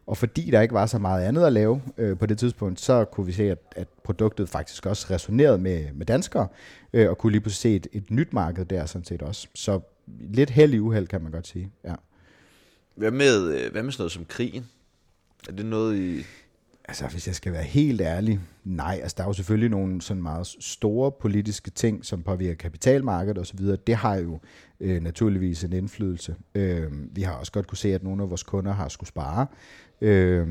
og 0.06 0.16
fordi 0.16 0.50
der 0.50 0.60
ikke 0.60 0.74
var 0.74 0.86
så 0.86 0.98
meget 0.98 1.24
andet 1.24 1.46
at 1.46 1.52
lave 1.52 1.82
øh, 1.98 2.18
på 2.18 2.26
det 2.26 2.38
tidspunkt, 2.38 2.80
så 2.80 3.04
kunne 3.04 3.26
vi 3.26 3.32
se, 3.32 3.50
at, 3.50 3.58
at 3.76 3.88
produktet 4.04 4.48
faktisk 4.48 4.86
også 4.86 5.06
resonerede 5.10 5.58
med, 5.58 5.92
med 5.94 6.06
danskere, 6.06 6.48
øh, 6.92 7.10
og 7.10 7.18
kunne 7.18 7.32
lige 7.32 7.40
pludselig 7.40 7.72
se 7.72 7.76
et, 7.76 8.02
et 8.02 8.10
nyt 8.10 8.32
marked 8.32 8.64
der 8.64 8.86
sådan 8.86 9.04
set 9.04 9.22
også. 9.22 9.48
Så 9.54 9.80
lidt 10.06 10.50
held 10.50 10.74
i 10.74 10.78
uheld, 10.78 11.06
kan 11.06 11.22
man 11.22 11.32
godt 11.32 11.46
sige. 11.46 11.70
Ja. 11.84 11.94
Hvad 12.94 13.10
med, 13.10 13.54
øh, 13.54 13.72
hvad 13.72 13.82
med 13.82 13.92
sådan 13.92 14.02
noget 14.02 14.12
som 14.12 14.24
krigen? 14.24 14.66
Er 15.48 15.52
det 15.52 15.66
noget 15.66 15.96
i... 15.96 16.24
Altså, 16.84 17.06
hvis 17.06 17.26
jeg 17.26 17.34
skal 17.34 17.52
være 17.52 17.62
helt 17.62 18.00
ærlig, 18.00 18.40
nej. 18.64 18.98
Altså, 19.02 19.14
der 19.16 19.22
er 19.22 19.28
jo 19.28 19.32
selvfølgelig 19.32 19.70
nogle 19.70 20.02
sådan 20.02 20.22
meget 20.22 20.46
store 20.60 21.12
politiske 21.12 21.70
ting, 21.70 22.04
som 22.04 22.22
påvirker 22.22 22.54
kapitalmarkedet 22.54 23.38
osv. 23.38 23.58
Det 23.86 23.94
har 23.94 24.14
jo 24.14 24.40
øh, 24.80 25.02
naturligvis 25.02 25.64
en 25.64 25.72
indflydelse. 25.72 26.36
Øh, 26.54 27.16
vi 27.16 27.22
har 27.22 27.32
også 27.32 27.52
godt 27.52 27.66
kunne 27.66 27.78
se, 27.78 27.94
at 27.94 28.02
nogle 28.02 28.22
af 28.22 28.30
vores 28.30 28.42
kunder 28.42 28.72
har 28.72 28.88
skulle 28.88 29.08
spare. 29.08 29.46
Øh, 30.02 30.48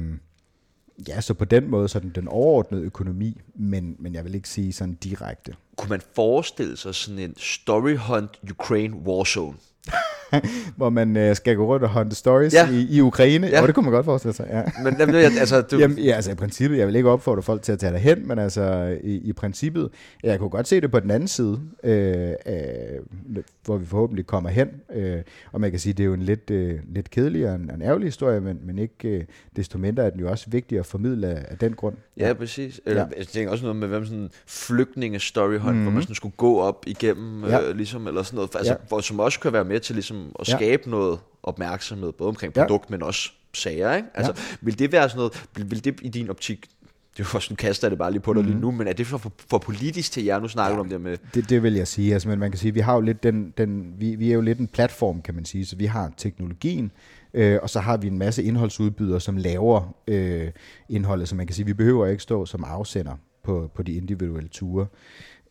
ja, 1.08 1.22
så 1.22 1.34
på 1.34 1.46
den 1.46 1.70
måde 1.70 1.88
så 1.88 2.00
den, 2.16 2.28
overordnede 2.28 2.84
økonomi, 2.84 3.42
men, 3.56 3.96
men 4.00 4.14
jeg 4.14 4.26
vil 4.26 4.36
ikke 4.36 4.50
sige 4.50 4.74
sådan 4.74 4.94
direkte. 4.94 5.54
Kunne 5.78 5.90
man 5.90 6.02
forestille 6.16 6.78
sig 6.78 6.96
sådan 6.96 7.20
en 7.20 7.34
story 7.38 7.96
hunt 7.96 8.40
Ukraine 8.52 8.96
Warzone? 8.98 9.58
hvor 10.78 10.90
man 10.90 11.18
øh, 11.18 11.36
skal 11.36 11.56
gå 11.56 11.66
rundt 11.66 11.84
og 11.84 11.94
hunte 11.94 12.16
stories 12.16 12.54
Ja. 12.54 12.70
i, 12.70 12.88
i 12.90 13.02
Ukraine. 13.02 13.48
Ja. 13.48 13.62
Og 13.62 13.68
det 13.68 13.76
kunne 13.76 13.84
man 13.84 13.94
godt 13.94 14.06
forestille 14.06 14.34
sig, 14.34 14.48
ja. 14.50 14.64
Men 14.84 14.96
jamen, 15.00 15.16
altså, 15.16 15.62
du, 15.62 15.80
Jamen, 15.80 15.98
ja, 16.00 16.12
altså 16.12 16.32
i 16.32 16.36
princippet, 16.36 16.78
jeg 16.78 16.88
vil 16.88 16.96
ikke 16.96 17.10
opfordre 17.10 17.42
folk 17.42 17.62
til 17.62 17.72
at 17.72 17.80
tage 17.80 17.94
derhen, 17.94 18.28
men 18.28 18.40
altså 18.40 18.98
i, 19.04 19.16
i 19.16 19.34
princippet, 19.34 19.90
jeg 20.24 20.40
kunne 20.40 20.50
godt 20.50 20.68
se 20.68 20.82
det 20.82 20.92
på 20.92 21.00
den 21.00 21.12
anden 21.12 21.28
side, 21.28 21.60
øh, 21.84 22.30
øh, 22.46 22.56
hvor 23.66 23.78
vi 23.78 23.86
forhåbentlig 23.86 24.26
kommer 24.26 24.50
hen. 24.50 24.70
Øh, 24.94 25.22
og 25.52 25.62
man 25.62 25.72
kan 25.72 25.80
sige, 25.80 25.94
det 25.94 26.04
er 26.04 26.08
jo 26.08 26.14
en 26.14 26.22
lidt, 26.22 26.50
øh, 26.52 26.80
lidt 26.94 27.10
kedelig 27.10 27.50
og 27.50 27.56
en, 27.56 27.72
en 27.76 27.82
ærgerlig 27.82 28.08
historie, 28.08 28.42
men, 28.42 28.60
men 28.64 28.80
ikke 28.80 29.10
øh, 29.10 29.24
desto 29.56 29.78
mindre 29.78 30.04
er 30.04 30.10
den 30.10 30.20
jo 30.20 30.30
også 30.30 30.50
vigtig 30.50 30.80
at 30.80 30.86
formidle 30.86 31.28
af, 31.28 31.46
af 31.48 31.58
den 31.58 31.74
grund. 31.74 31.96
Ja, 32.18 32.34
præcis. 32.34 32.82
Eller, 32.86 33.02
ja. 33.02 33.08
Ja. 33.14 33.18
Jeg 33.18 33.28
tænker 33.28 33.52
også 33.52 33.64
noget 33.64 33.76
med, 33.76 33.88
hvem 33.88 34.06
sådan 34.06 34.30
flygtninge-storyhunt, 34.46 35.72
mm-hmm. 35.72 35.84
hvor 35.84 35.92
man 35.92 36.02
sådan 36.02 36.16
skulle 36.16 36.36
gå 36.38 36.60
op 36.60 36.84
igennem, 36.88 37.44
ja. 37.44 37.50
Ja. 37.50 37.70
øh, 37.70 37.76
ligesom, 37.76 38.08
eller 38.08 38.24
sådan 38.24 38.36
noget, 38.36 38.56
altså, 38.56 38.72
ja. 38.74 38.78
Ja. 38.82 38.88
hvor, 38.88 39.00
som 39.00 39.20
også 39.20 39.40
kan 39.40 39.54
være 39.54 39.66
med 39.66 39.80
til 39.80 39.96
ligesom, 39.96 40.36
at 40.40 40.50
Ja. 40.50 40.58
skabe 40.58 40.90
noget 40.90 41.20
opmærksomhed, 41.44 42.12
både 42.12 42.28
omkring 42.28 42.54
Ja. 42.56 42.62
produkt, 42.62 42.90
men 42.90 43.04
også 43.04 43.32
sager, 43.54 43.96
ikke? 43.96 44.08
Altså, 44.14 44.34
vil 44.62 44.80
det 44.80 44.92
være 44.92 45.10
sådan 45.10 45.18
noget, 45.18 45.46
vil, 45.56 45.72
vil 45.72 45.84
det 45.86 46.00
i 46.02 46.10
din 46.10 46.30
optik, 46.30 46.66
det 47.24 47.36
også, 47.36 47.54
nu 47.54 47.56
kaster 47.56 47.90
det 47.90 47.98
bare 47.98 48.12
lige 48.12 48.22
på 48.22 48.34
dig 48.34 48.42
mm-hmm. 48.42 48.56
lige 48.56 48.62
nu, 48.62 48.72
men 48.72 48.88
er 48.88 48.94
det 48.94 49.08
for, 49.08 49.18
for, 49.18 49.32
for 49.50 49.58
politisk 49.58 50.12
til 50.12 50.24
jer? 50.24 50.40
Nu 50.40 50.48
snakker 50.48 50.72
ja. 50.72 50.76
du 50.76 50.82
om 50.82 50.90
det 50.90 51.02
med, 51.02 51.18
Det, 51.34 51.50
det 51.50 51.64
vil 51.64 51.74
jeg 51.74 51.88
sige. 51.88 52.14
Altså, 52.14 52.30
men 52.30 52.40
man 52.40 52.52
kan 52.52 52.58
sige, 52.60 52.74
vi 52.74 52.80
har 52.80 52.94
jo 52.96 53.02
lidt 53.02 53.24
den, 53.24 53.54
den 53.58 53.94
vi, 53.98 54.16
vi 54.16 54.30
er 54.30 54.36
jo 54.36 54.42
lidt 54.42 54.60
en 54.60 54.68
platform, 54.68 55.22
kan 55.22 55.36
man 55.36 55.46
sige. 55.46 55.66
Så 55.66 55.76
vi 55.76 55.86
har 55.86 56.14
teknologien, 56.18 56.92
øh, 57.34 57.60
og 57.62 57.70
så 57.70 57.80
har 57.80 57.98
vi 57.98 58.08
en 58.08 58.18
masse 58.18 58.44
indholdsudbydere, 58.44 59.20
som 59.20 59.38
laver 59.38 59.96
øh, 60.08 60.52
indholdet. 60.90 61.30
Så 61.30 61.36
man 61.36 61.48
kan 61.48 61.56
sige, 61.56 61.66
vi 61.66 61.74
behøver 61.74 62.08
ikke 62.08 62.24
stå 62.24 62.46
som 62.46 62.64
afsender 62.64 63.16
på, 63.44 63.72
på 63.76 63.84
de 63.84 63.94
individuelle 63.94 64.50
ture. 64.50 64.88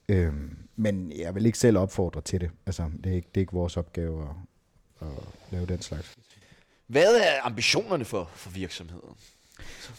Øh, 0.09 0.33
men 0.77 1.13
jeg 1.19 1.35
vil 1.35 1.47
ikke 1.47 1.59
selv 1.59 1.79
opfordre 1.79 2.21
til 2.21 2.41
det. 2.41 2.51
Altså, 2.67 2.85
det 3.05 3.13
er 3.13 3.17
ikke, 3.17 3.29
det 3.29 3.41
er 3.41 3.43
ikke 3.43 3.53
vores 3.53 3.77
opgave 3.77 4.23
at, 4.23 5.09
at 5.09 5.25
lave 5.51 5.67
den 5.67 5.83
slags. 5.83 6.17
hvad 6.87 7.17
er 7.17 7.47
ambitionerne 7.47 8.05
for, 8.05 8.31
for 8.35 8.51
virksomheden? 8.51 9.17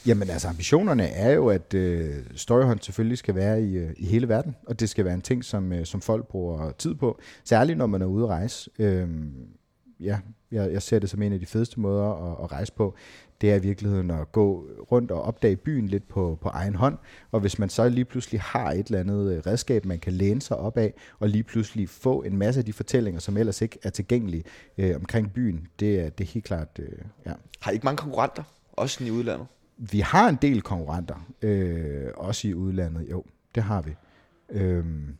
Jamen 0.06 0.30
altså 0.30 0.48
ambitionerne 0.48 1.08
er 1.08 1.32
jo, 1.32 1.48
at 1.48 1.74
øh, 1.74 2.16
Storyhunt 2.36 2.86
selvfølgelig 2.86 3.18
skal 3.18 3.36
være 3.36 3.64
i, 3.64 3.78
øh, 3.78 3.90
i 3.98 4.06
hele 4.06 4.30
verden, 4.30 4.56
og 4.68 4.80
det 4.80 4.90
skal 4.90 5.06
være 5.06 5.14
en 5.14 5.22
ting, 5.22 5.46
som, 5.46 5.74
øh, 5.74 5.86
som 5.86 6.02
folk 6.02 6.28
bruger 6.28 6.72
tid 6.72 6.96
på, 6.96 7.20
særligt 7.44 7.78
når 7.78 7.88
man 7.88 8.02
er 8.02 8.06
ude 8.06 8.24
at 8.24 8.30
rejse. 8.30 8.70
Øh, 8.80 9.08
ja, 10.00 10.20
jeg, 10.52 10.72
jeg 10.72 10.82
ser 10.82 11.00
det 11.00 11.10
som 11.10 11.22
en 11.22 11.34
af 11.34 11.40
de 11.40 11.46
fedeste 11.46 11.80
måder 11.80 12.32
at, 12.32 12.44
at 12.44 12.52
rejse 12.52 12.74
på. 12.74 12.96
Det 13.42 13.52
er 13.52 13.56
i 13.56 13.62
virkeligheden 13.62 14.12
at 14.12 14.32
gå 14.32 14.68
rundt 14.92 15.12
og 15.12 15.22
opdage 15.22 15.56
byen 15.56 15.88
lidt 15.88 16.08
på, 16.08 16.38
på 16.42 16.50
egen 16.50 16.76
hånd, 16.76 16.98
og 17.32 17.40
hvis 17.40 17.60
man 17.60 17.70
så 17.70 17.90
lige 17.90 18.06
pludselig 18.06 18.42
har 18.42 18.72
et 18.72 18.88
eller 18.88 19.00
andet 19.00 19.34
øh, 19.34 19.42
redskab, 19.48 19.86
man 19.86 20.00
kan 20.00 20.14
læne 20.14 20.42
sig 20.42 20.58
op 20.58 20.78
af, 20.78 20.94
og 21.20 21.30
lige 21.30 21.44
pludselig 21.44 21.90
få 21.90 22.22
en 22.22 22.38
masse 22.38 22.60
af 22.60 22.66
de 22.66 22.74
fortællinger, 22.74 23.20
som 23.20 23.38
ellers 23.38 23.62
ikke 23.62 23.80
er 23.84 23.90
tilgængelige 23.90 24.44
øh, 24.78 24.96
omkring 24.96 25.34
byen, 25.34 25.68
det 25.80 26.00
er, 26.00 26.10
det 26.10 26.24
er 26.24 26.32
helt 26.32 26.46
klart, 26.46 26.80
øh, 26.80 26.98
ja, 27.26 27.34
Har 27.62 27.72
I 27.72 27.74
ikke 27.74 27.86
mange 27.86 27.98
konkurrenter, 27.98 28.44
også 28.72 29.04
i 29.04 29.12
udlandet? 29.12 29.48
vi 29.82 30.00
har 30.00 30.30
en 30.30 30.38
del 30.42 30.62
konkurrenter, 30.62 31.28
øh, 31.42 32.08
også 32.16 32.48
i 32.48 32.54
udlandet, 32.54 33.12
jo, 33.12 33.24
det 33.56 33.64
har 33.64 33.82
vi. 33.82 33.96
Øhm, 34.50 35.18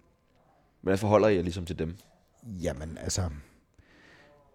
Hvordan 0.82 0.98
forholder 0.98 1.28
I 1.28 1.36
jer 1.36 1.42
ligesom 1.42 1.66
til 1.66 1.80
dem? 1.80 1.96
jamen, 2.64 2.98
altså, 3.02 3.22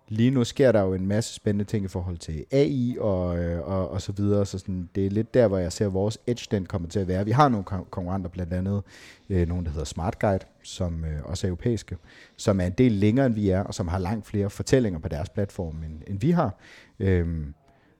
lige 0.09 0.30
nu 0.30 0.44
sker 0.44 0.72
der 0.72 0.80
jo 0.80 0.94
en 0.94 1.06
masse 1.06 1.35
spændende 1.35 1.64
ting 1.64 1.85
i 1.85 1.88
forhold 1.88 2.18
til 2.18 2.44
AI 2.50 2.96
og, 3.00 3.38
øh, 3.38 3.68
og, 3.68 3.90
og 3.90 4.02
så 4.02 4.12
videre, 4.12 4.46
så 4.46 4.59
sådan, 4.59 4.88
det 4.94 5.06
er 5.06 5.11
lidt 5.11 5.35
der, 5.35 5.48
hvor 5.48 5.59
jeg 5.59 5.72
ser, 5.72 5.87
vores 5.87 6.18
edge 6.26 6.46
den 6.50 6.66
kommer 6.66 6.88
til 6.88 6.98
at 6.98 7.09
være. 7.09 7.24
Vi 7.24 7.30
har 7.30 7.48
nogle 7.48 7.64
kon- 7.70 7.88
konkurrenter, 7.90 8.30
blandt 8.30 8.52
andet 8.52 8.82
øh, 9.30 9.48
nogle, 9.48 9.64
der 9.64 9.70
hedder 9.70 9.85
Smart 9.85 10.18
Guide, 10.18 10.44
som 10.62 11.04
øh, 11.04 11.24
også 11.24 11.46
er 11.46 11.48
europæiske, 11.48 11.96
som 12.37 12.61
er 12.61 12.66
en 12.66 12.72
del 12.72 12.92
længere, 12.92 13.26
end 13.26 13.35
vi 13.35 13.48
er, 13.50 13.62
og 13.62 13.74
som 13.74 13.88
har 13.88 13.98
langt 13.98 14.26
flere 14.26 14.50
fortællinger 14.50 15.00
på 15.00 15.09
deres 15.09 15.28
platform, 15.28 15.82
end, 15.82 16.02
end 16.06 16.20
vi 16.20 16.30
har. 16.30 16.54
Øhm, 16.98 17.54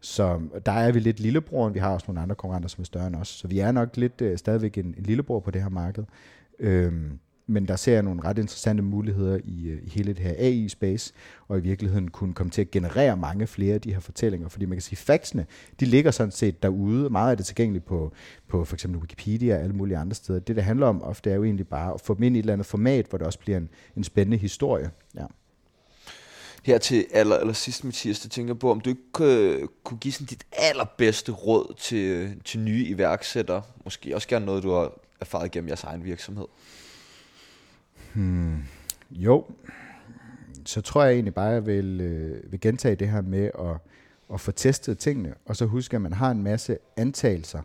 så 0.07 0.41
der 0.67 0.73
er 0.73 0.93
vi 0.93 1.01
lidt 1.01 1.21
lillebror, 1.21 1.69
vi 1.69 1.79
har 1.79 1.95
også 1.95 2.05
nogle 2.09 2.21
andre 2.21 2.35
konkurrenter, 2.35 2.69
som 2.69 2.83
er 2.83 2.85
større 2.85 3.07
end 3.07 3.17
os. 3.17 3.29
Så 3.29 3.49
vi 3.49 3.59
er 3.59 3.73
nok 3.73 3.97
lidt 3.97 4.21
øh, 4.21 4.39
stadigvæk 4.39 4.79
en, 4.79 4.87
en 4.99 5.03
lillebror 5.03 5.41
på 5.41 5.51
det 5.51 5.63
her 5.63 5.69
marked. 5.69 6.05
Øhm, 6.59 7.19
men 7.47 7.69
der 7.69 7.77
ser 7.77 7.93
jeg 7.93 8.03
nogle 8.03 8.25
ret 8.25 8.39
interessante 8.39 8.83
muligheder 8.83 9.39
i, 9.45 9.69
øh, 9.69 9.83
i 9.83 9.89
hele 9.89 10.13
det 10.13 10.19
her 10.19 10.35
AI-space, 10.39 11.13
og 11.49 11.59
i 11.59 11.61
virkeligheden 11.61 12.09
kunne 12.09 12.35
komme 12.35 12.51
til 12.51 12.61
at 12.61 12.71
generere 12.71 13.17
mange 13.17 13.47
flere 13.47 13.75
af 13.75 13.81
de 13.81 13.93
her 13.93 14.01
fortællinger, 14.01 14.49
fordi 14.49 14.65
man 14.65 14.77
kan 14.77 14.83
sige, 14.83 14.97
factsene, 14.97 15.47
de 15.81 15.85
ligger 15.85 16.11
sådan 16.11 16.31
set 16.31 16.63
derude, 16.63 17.11
meget 17.11 17.31
af 17.31 17.37
det 17.37 17.47
tilgængeligt 17.47 17.85
på, 17.85 18.13
på 18.49 18.65
for 18.65 18.77
eksempel 18.77 19.01
Wikipedia 19.01 19.57
og 19.57 19.63
alle 19.63 19.77
mulige 19.77 19.99
andre 19.99 20.15
steder. 20.15 20.39
Det, 20.39 20.57
det 20.57 20.65
handler 20.65 20.87
om 20.87 21.03
ofte, 21.03 21.31
er 21.31 21.35
jo 21.35 21.45
egentlig 21.45 21.69
bare 21.69 21.95
at 21.95 22.01
få 22.01 22.15
dem 22.15 22.23
ind 22.23 22.37
i 22.37 22.39
et 22.39 22.43
eller 22.43 22.53
andet 22.53 22.67
format, 22.67 23.07
hvor 23.07 23.19
det 23.19 23.27
også 23.27 23.39
bliver 23.39 23.59
en, 23.59 23.69
en 23.97 24.05
spændende 24.05 24.37
historie. 24.37 24.91
Ja. 25.15 25.27
Her 26.67 26.79
til 26.79 27.07
aller, 27.13 27.37
aller 27.37 27.53
sidst, 27.53 27.85
Mathias, 27.85 28.21
der 28.21 28.29
tænker 28.29 28.55
på, 28.55 28.71
om 28.71 28.81
du 28.81 28.91
ikke 28.91 29.13
kunne, 29.13 29.69
kunne 29.85 29.99
give 29.99 30.13
sådan 30.13 30.27
dit 30.27 30.47
allerbedste 30.53 31.33
råd 31.33 31.75
til, 31.79 32.37
til 32.45 32.61
nye 32.61 32.85
iværksættere. 32.85 33.63
Måske 33.85 34.15
også 34.15 34.29
gerne 34.29 34.47
noget, 34.47 34.63
du 34.63 34.71
har 34.71 34.93
erfaret 35.21 35.51
gennem 35.51 35.69
jeres 35.69 35.85
egen 35.85 36.05
virksomhed. 36.05 36.47
Hmm. 38.15 38.57
Jo, 39.11 39.45
så 40.65 40.81
tror 40.81 41.05
jeg 41.05 41.13
egentlig 41.13 41.35
bare, 41.35 41.49
at 41.49 41.55
jeg 41.55 41.67
vil, 41.67 42.01
øh, 42.01 42.53
vil 42.53 42.61
gentage 42.61 42.97
det 42.97 43.09
her 43.09 43.21
med 43.21 43.51
at, 43.59 43.77
at 44.35 44.41
få 44.41 44.53
testet 44.53 44.99
tingene, 44.99 45.35
og 45.45 45.57
så 45.57 45.67
huske, 45.67 45.97
at 45.97 46.03
man 46.03 46.13
har 46.13 46.31
en 46.31 46.43
masse 46.43 46.79
antagelser 46.97 47.63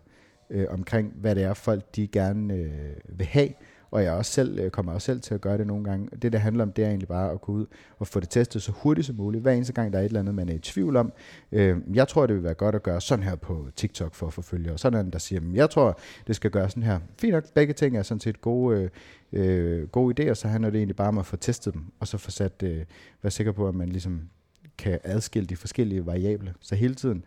øh, 0.50 0.66
omkring, 0.70 1.14
hvad 1.16 1.36
det 1.36 1.44
er, 1.44 1.54
folk 1.54 1.96
de 1.96 2.08
gerne 2.08 2.54
øh, 2.54 3.18
vil 3.18 3.28
have, 3.28 3.50
og 3.91 4.04
jeg 4.04 4.13
også 4.13 4.32
selv, 4.32 4.60
jeg 4.60 4.71
kommer 4.71 4.93
også 4.93 5.06
selv 5.06 5.21
til 5.21 5.34
at 5.34 5.41
gøre 5.41 5.58
det 5.58 5.67
nogle 5.67 5.84
gange. 5.84 6.10
Det, 6.21 6.34
det 6.34 6.41
handler 6.41 6.63
om, 6.63 6.71
det 6.71 6.84
er 6.84 6.88
egentlig 6.88 7.08
bare 7.08 7.32
at 7.32 7.41
gå 7.41 7.51
ud 7.51 7.65
og 7.99 8.08
få 8.08 8.19
det 8.19 8.30
testet 8.30 8.62
så 8.62 8.71
hurtigt 8.71 9.08
som 9.08 9.15
muligt. 9.15 9.41
Hver 9.41 9.51
eneste 9.51 9.73
gang, 9.73 9.93
der 9.93 9.99
er 9.99 10.04
et 10.04 10.06
eller 10.06 10.19
andet, 10.19 10.36
man 10.36 10.49
er 10.49 10.54
i 10.54 10.60
tvivl 10.60 10.95
om. 10.95 11.13
Øh, 11.51 11.77
jeg 11.93 12.08
tror, 12.08 12.25
det 12.25 12.36
vil 12.36 12.43
være 12.43 12.54
godt 12.54 12.75
at 12.75 12.84
gøre 12.84 13.01
sådan 13.01 13.23
her 13.23 13.36
på 13.36 13.67
TikTok 13.75 14.15
for 14.15 14.27
at 14.27 14.34
få 14.34 14.41
følgere. 14.41 14.77
Sådan 14.77 15.08
er 15.08 15.12
der 15.12 15.19
siger, 15.19 15.41
jeg 15.54 15.69
tror, 15.69 15.99
det 16.27 16.36
skal 16.36 16.51
gøre 16.51 16.69
sådan 16.69 16.84
her. 16.84 16.99
Fint 17.19 17.34
nok, 17.34 17.54
begge 17.54 17.73
ting 17.73 17.97
er 17.97 18.04
sådan 18.04 18.19
set 18.19 18.41
gode, 18.41 18.89
øh, 19.34 19.82
øh, 19.82 19.88
gode 19.88 20.30
idéer, 20.30 20.34
så 20.34 20.47
handler 20.47 20.69
det 20.69 20.77
egentlig 20.77 20.95
bare 20.95 21.08
om 21.08 21.17
at 21.17 21.25
få 21.25 21.36
testet 21.36 21.73
dem, 21.73 21.84
og 21.99 22.08
så 22.08 22.17
få 22.17 22.32
sat, 22.32 22.63
øh, 22.63 22.86
være 23.21 23.32
sikker 23.32 23.51
på, 23.51 23.67
at 23.67 23.75
man 23.75 23.89
ligesom 23.89 24.21
kan 24.77 24.99
adskille 25.04 25.47
de 25.47 25.56
forskellige 25.56 26.06
variable. 26.06 26.54
Så 26.60 26.75
hele 26.75 26.95
tiden 26.95 27.23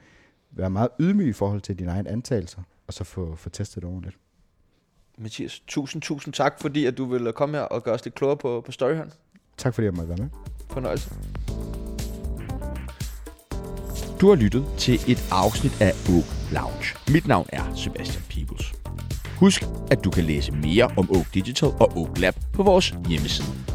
være 0.50 0.70
meget 0.70 0.88
ydmyg 1.00 1.28
i 1.28 1.32
forhold 1.32 1.60
til 1.60 1.78
dine 1.78 1.90
egne 1.90 2.10
antagelser, 2.10 2.62
og 2.86 2.92
så 2.92 3.04
få, 3.04 3.34
få 3.34 3.50
testet 3.50 3.82
det 3.82 3.90
ordentligt. 3.90 4.16
Mathias, 5.18 5.62
tusind, 5.66 6.02
tusind 6.02 6.34
tak, 6.34 6.60
fordi 6.60 6.86
at 6.86 6.98
du 6.98 7.04
ville 7.04 7.32
komme 7.32 7.56
her 7.56 7.64
og 7.64 7.84
gøre 7.84 7.94
os 7.94 8.04
lidt 8.04 8.14
klogere 8.14 8.36
på, 8.36 8.62
på 8.66 8.72
Storyhunt. 8.72 9.12
Tak 9.56 9.74
fordi 9.74 9.84
jeg 9.84 9.94
måtte 9.94 10.08
være 10.08 10.18
med. 10.18 10.28
Fornøjelse. 10.70 11.10
Du 14.20 14.28
har 14.28 14.34
lyttet 14.34 14.66
til 14.78 14.94
et 14.94 15.28
afsnit 15.30 15.80
af 15.80 15.92
Oak 16.10 16.52
Lounge. 16.52 16.86
Mit 17.12 17.26
navn 17.26 17.46
er 17.52 17.74
Sebastian 17.74 18.22
Peebles. 18.30 18.72
Husk, 19.38 19.62
at 19.90 20.04
du 20.04 20.10
kan 20.10 20.24
læse 20.24 20.52
mere 20.52 20.84
om 20.96 21.10
Oak 21.10 21.34
Digital 21.34 21.68
og 21.68 21.96
Oak 21.96 22.18
Lab 22.18 22.34
på 22.52 22.62
vores 22.62 22.94
hjemmeside 23.08 23.73